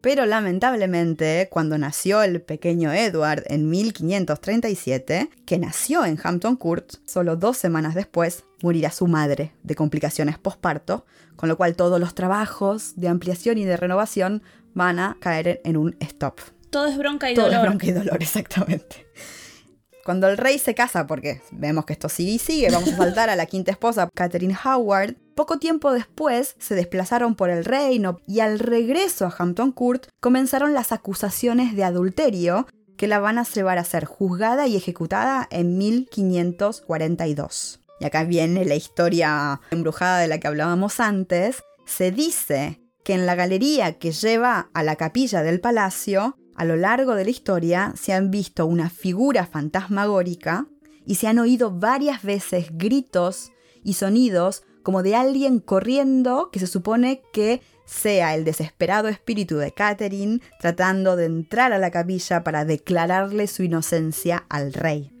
Pero 0.00 0.26
lamentablemente, 0.26 1.48
cuando 1.50 1.76
nació 1.76 2.22
el 2.22 2.40
pequeño 2.40 2.92
Edward 2.92 3.44
en 3.48 3.68
1537, 3.68 5.28
que 5.44 5.58
nació 5.58 6.04
en 6.04 6.18
Hampton 6.22 6.56
Court, 6.56 6.94
solo 7.04 7.36
dos 7.36 7.56
semanas 7.56 7.94
después 7.94 8.44
morirá 8.62 8.90
su 8.92 9.08
madre 9.08 9.52
de 9.64 9.74
complicaciones 9.74 10.38
posparto, 10.38 11.04
con 11.34 11.48
lo 11.48 11.56
cual 11.56 11.74
todos 11.74 11.98
los 12.00 12.14
trabajos 12.14 12.94
de 12.96 13.08
ampliación 13.08 13.58
y 13.58 13.64
de 13.64 13.76
renovación 13.76 14.42
van 14.74 14.98
a 14.98 15.16
caer 15.20 15.60
en 15.64 15.76
un 15.76 15.96
stop. 16.00 16.40
Todo 16.70 16.86
es 16.86 16.98
bronca 16.98 17.30
y 17.30 17.34
Todo 17.34 17.46
dolor. 17.46 17.60
es 17.60 17.66
bronca 17.68 17.86
y 17.86 17.92
dolor, 17.92 18.16
exactamente. 18.22 19.06
Cuando 20.04 20.28
el 20.28 20.38
rey 20.38 20.58
se 20.58 20.74
casa, 20.74 21.06
porque 21.06 21.42
vemos 21.50 21.84
que 21.84 21.92
esto 21.92 22.08
sigue 22.08 22.32
y 22.32 22.38
sigue, 22.38 22.70
vamos 22.70 22.92
a 22.92 22.96
saltar 22.96 23.30
a 23.30 23.36
la 23.36 23.46
quinta 23.46 23.70
esposa, 23.70 24.08
Catherine 24.14 24.56
Howard. 24.64 25.16
Poco 25.34 25.58
tiempo 25.58 25.92
después 25.92 26.56
se 26.58 26.74
desplazaron 26.74 27.34
por 27.34 27.50
el 27.50 27.64
reino 27.64 28.18
y 28.26 28.40
al 28.40 28.58
regreso 28.58 29.26
a 29.26 29.34
Hampton 29.38 29.72
Court 29.72 30.06
comenzaron 30.20 30.74
las 30.74 30.92
acusaciones 30.92 31.76
de 31.76 31.84
adulterio 31.84 32.66
que 32.96 33.06
la 33.06 33.20
van 33.20 33.38
a 33.38 33.44
llevar 33.44 33.78
a 33.78 33.84
ser 33.84 34.04
juzgada 34.06 34.66
y 34.66 34.76
ejecutada 34.76 35.46
en 35.52 35.78
1542. 35.78 37.80
Y 38.00 38.04
acá 38.04 38.24
viene 38.24 38.64
la 38.64 38.74
historia 38.74 39.60
embrujada 39.70 40.18
de 40.18 40.28
la 40.28 40.38
que 40.38 40.48
hablábamos 40.48 41.00
antes. 41.00 41.62
Se 41.86 42.10
dice 42.10 42.80
que 43.08 43.14
en 43.14 43.24
la 43.24 43.36
galería 43.36 43.94
que 43.94 44.12
lleva 44.12 44.68
a 44.74 44.82
la 44.82 44.96
capilla 44.96 45.42
del 45.42 45.62
palacio 45.62 46.36
a 46.54 46.66
lo 46.66 46.76
largo 46.76 47.14
de 47.14 47.24
la 47.24 47.30
historia 47.30 47.94
se 47.96 48.12
han 48.12 48.30
visto 48.30 48.66
una 48.66 48.90
figura 48.90 49.46
fantasmagórica 49.46 50.66
y 51.06 51.14
se 51.14 51.26
han 51.26 51.38
oído 51.38 51.70
varias 51.70 52.22
veces 52.22 52.66
gritos 52.72 53.50
y 53.82 53.94
sonidos 53.94 54.62
como 54.82 55.02
de 55.02 55.16
alguien 55.16 55.58
corriendo 55.58 56.50
que 56.52 56.58
se 56.58 56.66
supone 56.66 57.22
que 57.32 57.62
sea 57.86 58.34
el 58.34 58.44
desesperado 58.44 59.08
espíritu 59.08 59.56
de 59.56 59.72
Catherine 59.72 60.42
tratando 60.60 61.16
de 61.16 61.24
entrar 61.24 61.72
a 61.72 61.78
la 61.78 61.90
capilla 61.90 62.44
para 62.44 62.66
declararle 62.66 63.46
su 63.46 63.62
inocencia 63.62 64.44
al 64.50 64.74
rey. 64.74 65.12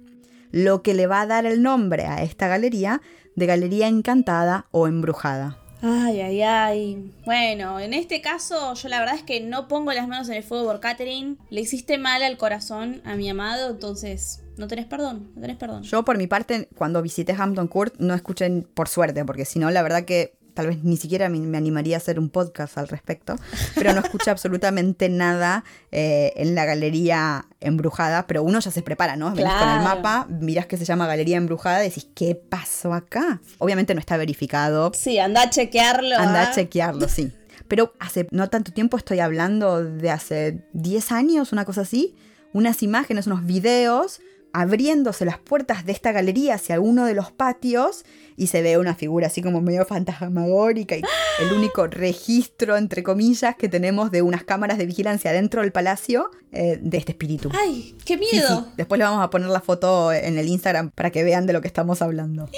Lo 0.50 0.82
que 0.82 0.92
le 0.92 1.06
va 1.06 1.22
a 1.22 1.26
dar 1.26 1.46
el 1.46 1.62
nombre 1.62 2.04
a 2.04 2.22
esta 2.22 2.48
galería 2.48 3.00
de 3.34 3.46
Galería 3.46 3.88
Encantada 3.88 4.66
o 4.72 4.88
Embrujada. 4.88 5.56
Ay, 5.80 6.20
ay, 6.20 6.42
ay. 6.42 7.12
Bueno, 7.24 7.78
en 7.78 7.94
este 7.94 8.20
caso 8.20 8.74
yo 8.74 8.88
la 8.88 8.98
verdad 8.98 9.14
es 9.14 9.22
que 9.22 9.40
no 9.40 9.68
pongo 9.68 9.92
las 9.92 10.08
manos 10.08 10.28
en 10.28 10.34
el 10.34 10.42
fuego 10.42 10.66
por 10.66 10.80
Catherine. 10.80 11.36
Le 11.50 11.60
hiciste 11.60 11.98
mal 11.98 12.22
al 12.22 12.36
corazón 12.36 13.00
a 13.04 13.14
mi 13.14 13.28
amado, 13.28 13.70
entonces 13.70 14.42
no 14.56 14.66
tenés 14.66 14.86
perdón, 14.86 15.30
no 15.34 15.40
tenés 15.40 15.56
perdón. 15.56 15.84
Yo 15.84 16.04
por 16.04 16.18
mi 16.18 16.26
parte, 16.26 16.68
cuando 16.76 17.00
visité 17.00 17.34
Hampton 17.38 17.68
Court, 17.68 17.94
no 17.98 18.14
escuché 18.14 18.50
por 18.74 18.88
suerte, 18.88 19.24
porque 19.24 19.44
si 19.44 19.58
no, 19.58 19.70
la 19.70 19.82
verdad 19.82 20.04
que 20.04 20.37
tal 20.58 20.66
vez 20.66 20.82
ni 20.82 20.96
siquiera 20.96 21.28
me, 21.28 21.38
me 21.38 21.56
animaría 21.56 21.94
a 21.94 21.98
hacer 21.98 22.18
un 22.18 22.30
podcast 22.30 22.78
al 22.78 22.88
respecto, 22.88 23.36
pero 23.76 23.92
no 23.92 24.00
escuché 24.00 24.28
absolutamente 24.32 25.08
nada 25.08 25.62
eh, 25.92 26.32
en 26.34 26.56
la 26.56 26.64
galería 26.64 27.46
embrujada, 27.60 28.26
pero 28.26 28.42
uno 28.42 28.58
ya 28.58 28.72
se 28.72 28.82
prepara, 28.82 29.14
¿no? 29.14 29.32
Venís 29.32 29.52
con 29.52 29.68
el 29.68 29.84
mapa, 29.84 30.26
mirás 30.28 30.66
que 30.66 30.76
se 30.76 30.84
llama 30.84 31.06
Galería 31.06 31.36
Embrujada 31.36 31.84
y 31.84 31.90
decís, 31.90 32.08
¿qué 32.12 32.34
pasó 32.34 32.92
acá? 32.92 33.40
Obviamente 33.58 33.94
no 33.94 34.00
está 34.00 34.16
verificado, 34.16 34.90
Sí, 34.96 35.20
anda 35.20 35.42
a 35.42 35.50
chequearlo. 35.50 36.16
anda 36.16 36.42
¿ah? 36.42 36.50
a 36.50 36.52
chequearlo, 36.52 37.06
sí. 37.08 37.30
Pero 37.68 37.92
hace 38.00 38.26
no 38.32 38.50
tanto 38.50 38.72
tiempo 38.72 38.96
estoy 38.96 39.20
hablando 39.20 39.84
de 39.84 40.10
hace 40.10 40.64
10 40.72 41.12
años, 41.12 41.52
una 41.52 41.64
cosa 41.64 41.82
así, 41.82 42.16
unas 42.52 42.82
imágenes, 42.82 43.28
unos 43.28 43.46
videos 43.46 44.20
abriéndose 44.60 45.24
las 45.24 45.38
puertas 45.38 45.86
de 45.86 45.92
esta 45.92 46.10
galería 46.10 46.54
hacia 46.54 46.80
uno 46.80 47.04
de 47.06 47.14
los 47.14 47.30
patios 47.30 48.04
y 48.36 48.48
se 48.48 48.60
ve 48.60 48.76
una 48.76 48.96
figura 48.96 49.28
así 49.28 49.40
como 49.40 49.60
medio 49.60 49.84
fantasmagórica 49.86 50.96
y 50.96 51.02
el 51.40 51.52
único 51.52 51.86
registro, 51.86 52.76
entre 52.76 53.04
comillas, 53.04 53.54
que 53.54 53.68
tenemos 53.68 54.10
de 54.10 54.22
unas 54.22 54.42
cámaras 54.42 54.76
de 54.76 54.86
vigilancia 54.86 55.32
dentro 55.32 55.62
del 55.62 55.70
palacio 55.70 56.30
eh, 56.50 56.76
de 56.82 56.98
este 56.98 57.12
espíritu. 57.12 57.50
Ay, 57.56 57.96
qué 58.04 58.14
Sí, 58.14 58.26
miedo. 58.32 58.64
sí. 58.64 58.72
Después 58.76 58.98
le 58.98 59.04
vamos 59.04 59.22
a 59.22 59.30
poner 59.30 59.48
la 59.48 59.60
foto 59.60 60.12
en 60.12 60.38
el 60.38 60.48
Instagram 60.48 60.90
para 60.90 61.10
que 61.10 61.22
vean 61.22 61.46
de 61.46 61.52
lo 61.52 61.60
que 61.60 61.68
estamos 61.68 62.02
hablando. 62.02 62.48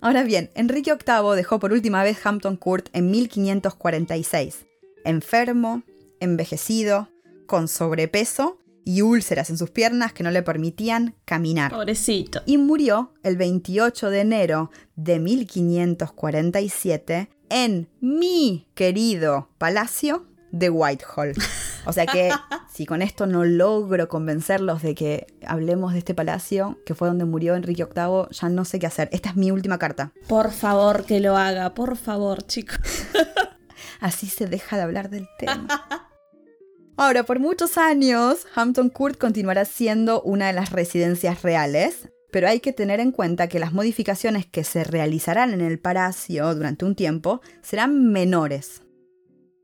Ahora 0.00 0.22
bien, 0.22 0.50
Enrique 0.54 0.90
VIII 0.92 1.36
dejó 1.36 1.58
por 1.58 1.72
última 1.72 2.02
vez 2.02 2.16
Hampton 2.24 2.56
Court 2.56 2.88
en 2.94 3.10
1546, 3.10 4.64
enfermo, 5.04 5.82
envejecido, 6.20 7.08
con 7.46 7.68
sobrepeso 7.68 8.58
y 8.84 9.02
úlceras 9.02 9.50
en 9.50 9.58
sus 9.58 9.70
piernas 9.70 10.12
que 10.12 10.22
no 10.22 10.30
le 10.30 10.42
permitían 10.42 11.16
caminar. 11.24 11.72
Pobrecito. 11.72 12.42
Y 12.46 12.58
murió 12.58 13.12
el 13.22 13.36
28 13.36 14.10
de 14.10 14.20
enero 14.20 14.70
de 14.96 15.18
1547 15.20 17.30
en 17.48 17.88
mi 18.00 18.68
querido 18.74 19.48
palacio 19.58 20.26
de 20.50 20.70
Whitehall. 20.70 21.34
O 21.86 21.92
sea 21.92 22.06
que 22.06 22.30
si 22.72 22.86
con 22.86 23.02
esto 23.02 23.26
no 23.26 23.44
logro 23.44 24.08
convencerlos 24.08 24.80
de 24.82 24.94
que 24.94 25.26
hablemos 25.46 25.92
de 25.92 25.98
este 25.98 26.14
palacio, 26.14 26.78
que 26.86 26.94
fue 26.94 27.08
donde 27.08 27.24
murió 27.24 27.56
Enrique 27.56 27.84
VIII, 27.84 28.28
ya 28.30 28.48
no 28.48 28.64
sé 28.64 28.78
qué 28.78 28.86
hacer. 28.86 29.08
Esta 29.12 29.30
es 29.30 29.36
mi 29.36 29.50
última 29.50 29.78
carta. 29.78 30.12
Por 30.28 30.52
favor 30.52 31.04
que 31.04 31.18
lo 31.20 31.36
haga, 31.36 31.74
por 31.74 31.96
favor, 31.96 32.46
chicos. 32.46 32.78
Así 34.00 34.28
se 34.28 34.46
deja 34.46 34.76
de 34.76 34.82
hablar 34.82 35.10
del 35.10 35.28
tema. 35.38 35.66
Ahora, 36.96 37.24
por 37.24 37.40
muchos 37.40 37.76
años, 37.76 38.46
Hampton 38.54 38.88
Court 38.88 39.18
continuará 39.18 39.64
siendo 39.64 40.22
una 40.22 40.46
de 40.46 40.52
las 40.52 40.70
residencias 40.70 41.42
reales, 41.42 42.08
pero 42.30 42.48
hay 42.48 42.60
que 42.60 42.72
tener 42.72 43.00
en 43.00 43.10
cuenta 43.10 43.48
que 43.48 43.58
las 43.58 43.72
modificaciones 43.72 44.46
que 44.46 44.62
se 44.62 44.84
realizarán 44.84 45.52
en 45.52 45.60
el 45.60 45.80
palacio 45.80 46.54
durante 46.54 46.84
un 46.84 46.94
tiempo 46.94 47.40
serán 47.62 48.12
menores. 48.12 48.82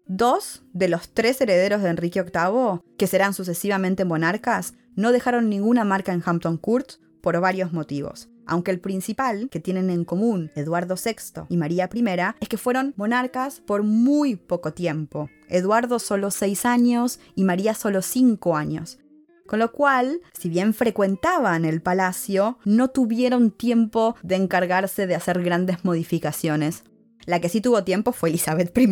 Dos 0.07 0.63
de 0.73 0.89
los 0.89 1.11
tres 1.11 1.41
herederos 1.41 1.83
de 1.83 1.91
Enrique 1.91 2.23
VIII, 2.23 2.81
que 2.99 3.07
serán 3.07 3.33
sucesivamente 3.33 4.05
monarcas, 4.05 4.75
no 4.97 5.13
dejaron 5.13 5.49
ninguna 5.49 5.85
marca 5.85 6.13
en 6.13 6.23
Hampton 6.25 6.57
Court 6.57 6.95
por 7.21 7.41
varios 7.41 7.73
motivos. 7.73 8.30
Aunque 8.51 8.73
el 8.73 8.81
principal 8.81 9.49
que 9.49 9.61
tienen 9.61 9.91
en 9.91 10.05
común 10.05 10.51
Eduardo 10.57 10.97
VI 10.97 11.43
y 11.49 11.57
María 11.57 11.89
I 11.95 12.05
es 12.41 12.49
que 12.49 12.59
fueron 12.59 12.95
monarcas 12.97 13.61
por 13.61 13.85
muy 13.85 14.35
poco 14.35 14.73
tiempo. 14.73 15.31
Eduardo 15.49 16.01
solo 16.01 16.33
seis 16.33 16.67
años 16.67 17.21
y 17.37 17.45
María 17.45 17.75
solo 17.75 18.03
cinco 18.03 18.57
años. 18.57 18.99
Con 19.47 19.61
lo 19.61 19.71
cual, 19.71 20.21
si 20.37 20.49
bien 20.49 20.75
frecuentaban 20.75 21.65
el 21.65 21.81
palacio, 21.81 22.59
no 22.65 22.89
tuvieron 22.89 23.53
tiempo 23.53 24.17
de 24.25 24.35
encargarse 24.35 25.07
de 25.07 25.15
hacer 25.15 25.45
grandes 25.45 25.85
modificaciones. 25.85 26.83
La 27.27 27.41
que 27.41 27.49
sí 27.49 27.61
tuvo 27.61 27.85
tiempo 27.85 28.11
fue 28.11 28.31
Elizabeth 28.31 28.77
I, 28.77 28.89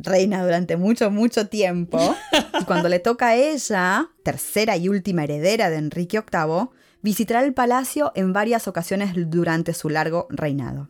reina 0.00 0.44
durante 0.44 0.76
mucho, 0.76 1.10
mucho 1.10 1.48
tiempo. 1.48 1.98
Y 2.60 2.64
cuando 2.64 2.88
le 2.88 2.98
toca 2.98 3.28
a 3.28 3.36
ella, 3.36 4.10
tercera 4.24 4.76
y 4.76 4.88
última 4.88 5.24
heredera 5.24 5.70
de 5.70 5.76
Enrique 5.76 6.20
VIII, 6.20 6.68
visitará 7.02 7.44
el 7.44 7.54
palacio 7.54 8.12
en 8.14 8.32
varias 8.32 8.68
ocasiones 8.68 9.12
durante 9.30 9.74
su 9.74 9.88
largo 9.88 10.26
reinado. 10.30 10.88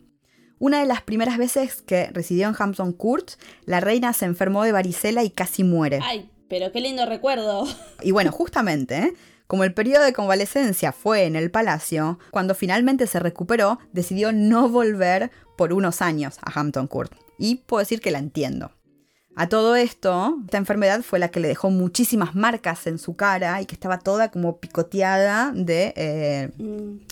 Una 0.58 0.80
de 0.80 0.86
las 0.86 1.02
primeras 1.02 1.38
veces 1.38 1.82
que 1.82 2.06
residió 2.12 2.48
en 2.48 2.54
Hampton 2.58 2.92
Court, 2.92 3.32
la 3.64 3.80
reina 3.80 4.12
se 4.12 4.24
enfermó 4.24 4.64
de 4.64 4.72
varicela 4.72 5.22
y 5.22 5.30
casi 5.30 5.62
muere. 5.62 6.00
Ay, 6.02 6.30
pero 6.48 6.72
qué 6.72 6.80
lindo 6.80 7.06
recuerdo. 7.06 7.66
Y 8.02 8.10
bueno, 8.10 8.32
justamente, 8.32 8.98
¿eh? 8.98 9.14
como 9.46 9.64
el 9.64 9.74
periodo 9.74 10.04
de 10.04 10.12
convalecencia 10.12 10.92
fue 10.92 11.24
en 11.24 11.34
el 11.36 11.50
palacio, 11.50 12.18
cuando 12.30 12.54
finalmente 12.54 13.06
se 13.06 13.18
recuperó, 13.18 13.78
decidió 13.92 14.32
no 14.32 14.68
volver 14.68 15.30
por 15.56 15.72
unos 15.72 16.02
años 16.02 16.38
a 16.42 16.58
Hampton 16.58 16.86
Court. 16.86 17.12
Y 17.38 17.56
puedo 17.56 17.80
decir 17.80 18.00
que 18.00 18.10
la 18.10 18.18
entiendo. 18.18 18.72
A 19.40 19.48
todo 19.48 19.76
esto, 19.76 20.36
esta 20.46 20.58
enfermedad 20.58 21.02
fue 21.02 21.20
la 21.20 21.28
que 21.28 21.38
le 21.38 21.46
dejó 21.46 21.70
muchísimas 21.70 22.34
marcas 22.34 22.88
en 22.88 22.98
su 22.98 23.14
cara 23.14 23.62
y 23.62 23.66
que 23.66 23.76
estaba 23.76 24.00
toda 24.00 24.32
como 24.32 24.58
picoteada 24.58 25.52
de 25.54 25.92
eh, 25.94 26.50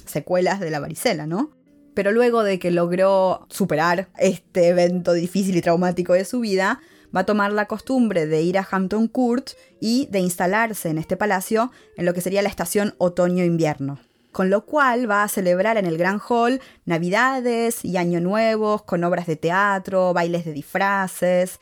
secuelas 0.07 0.59
de 0.59 0.73
la 0.73 0.81
varicela, 0.81 1.29
¿no? 1.29 1.53
Pero 1.95 2.11
luego 2.11 2.43
de 2.43 2.59
que 2.59 2.73
logró 2.73 3.47
superar 3.49 4.09
este 4.19 4.67
evento 4.67 5.13
difícil 5.13 5.57
y 5.57 5.63
traumático 5.63 6.15
de 6.15 6.25
su 6.25 6.41
vida, 6.41 6.81
va 7.15 7.21
a 7.21 7.27
tomar 7.27 7.53
la 7.53 7.67
costumbre 7.67 8.27
de 8.27 8.43
ir 8.43 8.59
a 8.59 8.67
Hampton 8.69 9.07
Court 9.07 9.51
y 9.81 10.09
de 10.11 10.19
instalarse 10.19 10.89
en 10.89 10.99
este 10.99 11.17
palacio 11.17 11.71
en 11.97 12.07
lo 12.07 12.13
que 12.13 12.23
sería 12.23 12.43
la 12.43 12.49
estación 12.49 12.97
otoño-invierno. 12.99 14.01
Con 14.33 14.51
lo 14.51 14.67
cual 14.67 15.09
va 15.09 15.23
a 15.23 15.29
celebrar 15.29 15.77
en 15.77 15.87
el 15.87 15.97
Gran 15.97 16.21
Hall 16.29 16.61
Navidades 16.87 17.85
y 17.85 17.99
Año 17.99 18.21
Nuevos 18.21 18.83
con 18.83 19.05
obras 19.05 19.29
de 19.29 19.37
teatro, 19.37 20.13
bailes 20.13 20.45
de 20.45 20.55
disfraces. 20.55 21.61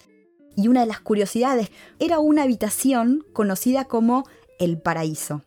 Y 0.56 0.68
una 0.68 0.80
de 0.80 0.86
las 0.86 1.00
curiosidades 1.00 1.70
era 1.98 2.18
una 2.18 2.42
habitación 2.44 3.24
conocida 3.32 3.86
como 3.86 4.24
el 4.58 4.78
paraíso, 4.78 5.42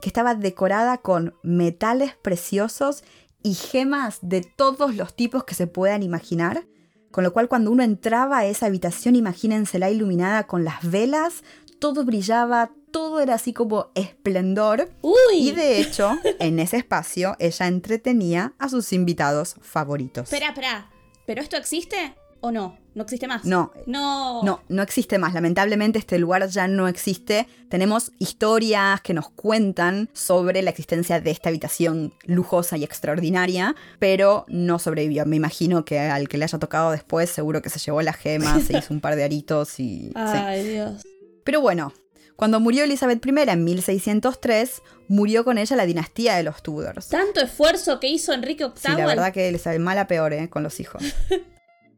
que 0.00 0.08
estaba 0.08 0.34
decorada 0.34 0.98
con 0.98 1.34
metales 1.42 2.14
preciosos 2.20 3.04
y 3.42 3.54
gemas 3.54 4.18
de 4.22 4.42
todos 4.42 4.94
los 4.94 5.14
tipos 5.14 5.44
que 5.44 5.54
se 5.54 5.66
puedan 5.66 6.02
imaginar. 6.02 6.66
Con 7.10 7.24
lo 7.24 7.32
cual 7.32 7.48
cuando 7.48 7.70
uno 7.70 7.82
entraba 7.82 8.38
a 8.38 8.46
esa 8.46 8.66
habitación, 8.66 9.16
imagínensela 9.16 9.90
iluminada 9.90 10.46
con 10.46 10.64
las 10.64 10.90
velas, 10.90 11.44
todo 11.78 12.04
brillaba 12.04 12.70
todo 12.92 13.20
era 13.20 13.34
así 13.34 13.52
como 13.52 13.90
esplendor. 13.94 14.90
Uy. 15.00 15.48
Y 15.48 15.50
de 15.52 15.80
hecho, 15.80 16.12
en 16.38 16.60
ese 16.60 16.76
espacio, 16.76 17.34
ella 17.40 17.66
entretenía 17.66 18.52
a 18.58 18.68
sus 18.68 18.92
invitados 18.92 19.56
favoritos. 19.60 20.24
Espera, 20.24 20.48
espera. 20.48 20.90
¿Pero 21.26 21.40
esto 21.40 21.56
existe 21.56 22.14
o 22.40 22.52
no? 22.52 22.78
¿No 22.94 23.04
existe 23.04 23.26
más? 23.26 23.44
No. 23.44 23.72
No. 23.86 24.42
No, 24.42 24.60
no 24.68 24.82
existe 24.82 25.18
más. 25.18 25.32
Lamentablemente 25.32 25.98
este 25.98 26.18
lugar 26.18 26.46
ya 26.48 26.68
no 26.68 26.88
existe. 26.88 27.48
Tenemos 27.68 28.12
historias 28.18 29.00
que 29.00 29.14
nos 29.14 29.30
cuentan 29.30 30.10
sobre 30.12 30.60
la 30.62 30.70
existencia 30.70 31.20
de 31.20 31.30
esta 31.30 31.48
habitación 31.48 32.12
lujosa 32.24 32.76
y 32.76 32.84
extraordinaria, 32.84 33.74
pero 33.98 34.44
no 34.48 34.78
sobrevivió. 34.78 35.24
Me 35.24 35.36
imagino 35.36 35.84
que 35.84 35.98
al 35.98 36.28
que 36.28 36.36
le 36.36 36.44
haya 36.44 36.58
tocado 36.58 36.90
después 36.90 37.30
seguro 37.30 37.62
que 37.62 37.70
se 37.70 37.78
llevó 37.78 38.02
las 38.02 38.16
gemas, 38.16 38.64
se 38.64 38.76
hizo 38.76 38.92
un 38.92 39.00
par 39.00 39.16
de 39.16 39.24
aritos 39.24 39.80
y... 39.80 40.08
sí. 40.08 40.12
Ay, 40.14 40.68
Dios. 40.68 41.02
Pero 41.44 41.60
bueno, 41.60 41.92
cuando 42.36 42.60
murió 42.60 42.84
Elizabeth 42.84 43.24
I 43.24 43.30
en 43.50 43.64
1603, 43.64 44.82
murió 45.08 45.44
con 45.44 45.58
ella 45.58 45.76
la 45.76 45.86
dinastía 45.86 46.34
de 46.34 46.42
los 46.42 46.62
Tudors. 46.62 47.08
Tanto 47.08 47.40
esfuerzo 47.40 48.00
que 48.00 48.08
hizo 48.08 48.32
Enrique 48.32 48.64
VIII. 48.64 48.74
Sí, 48.76 48.92
la 48.96 49.06
verdad 49.06 49.32
que 49.32 49.48
Elizabeth 49.48 49.80
mala 49.80 50.06
peor, 50.06 50.32
¿eh? 50.32 50.48
Con 50.48 50.62
los 50.62 50.80
hijos. 50.80 51.02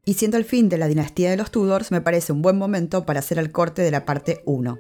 y 0.05 0.15
siendo 0.15 0.37
el 0.37 0.45
fin 0.45 0.69
de 0.69 0.79
la 0.79 0.89
dinastía 0.89 1.31
de 1.31 1.37
los 1.37 1.51
Tudors, 1.51 1.91
me 1.91 2.01
parece 2.01 2.33
un 2.33 2.43
buen 2.43 2.59
momento 2.59 3.07
para 3.07 3.21
hacer 3.21 3.39
el 3.39 3.53
corte 3.53 3.83
de 3.83 3.91
la 3.91 4.05
parte 4.05 4.43
1. 4.45 4.79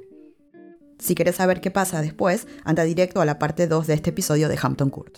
Si 0.99 1.15
querés 1.15 1.37
saber 1.37 1.61
qué 1.61 1.71
pasa 1.71 2.03
después, 2.03 2.47
anda 2.65 2.85
directo 2.85 3.21
a 3.21 3.25
la 3.25 3.39
parte 3.39 3.67
2 3.67 3.87
de 3.87 3.95
este 3.95 4.11
episodio 4.11 4.49
de 4.49 4.59
Hampton 4.61 4.91
Court. 4.91 5.17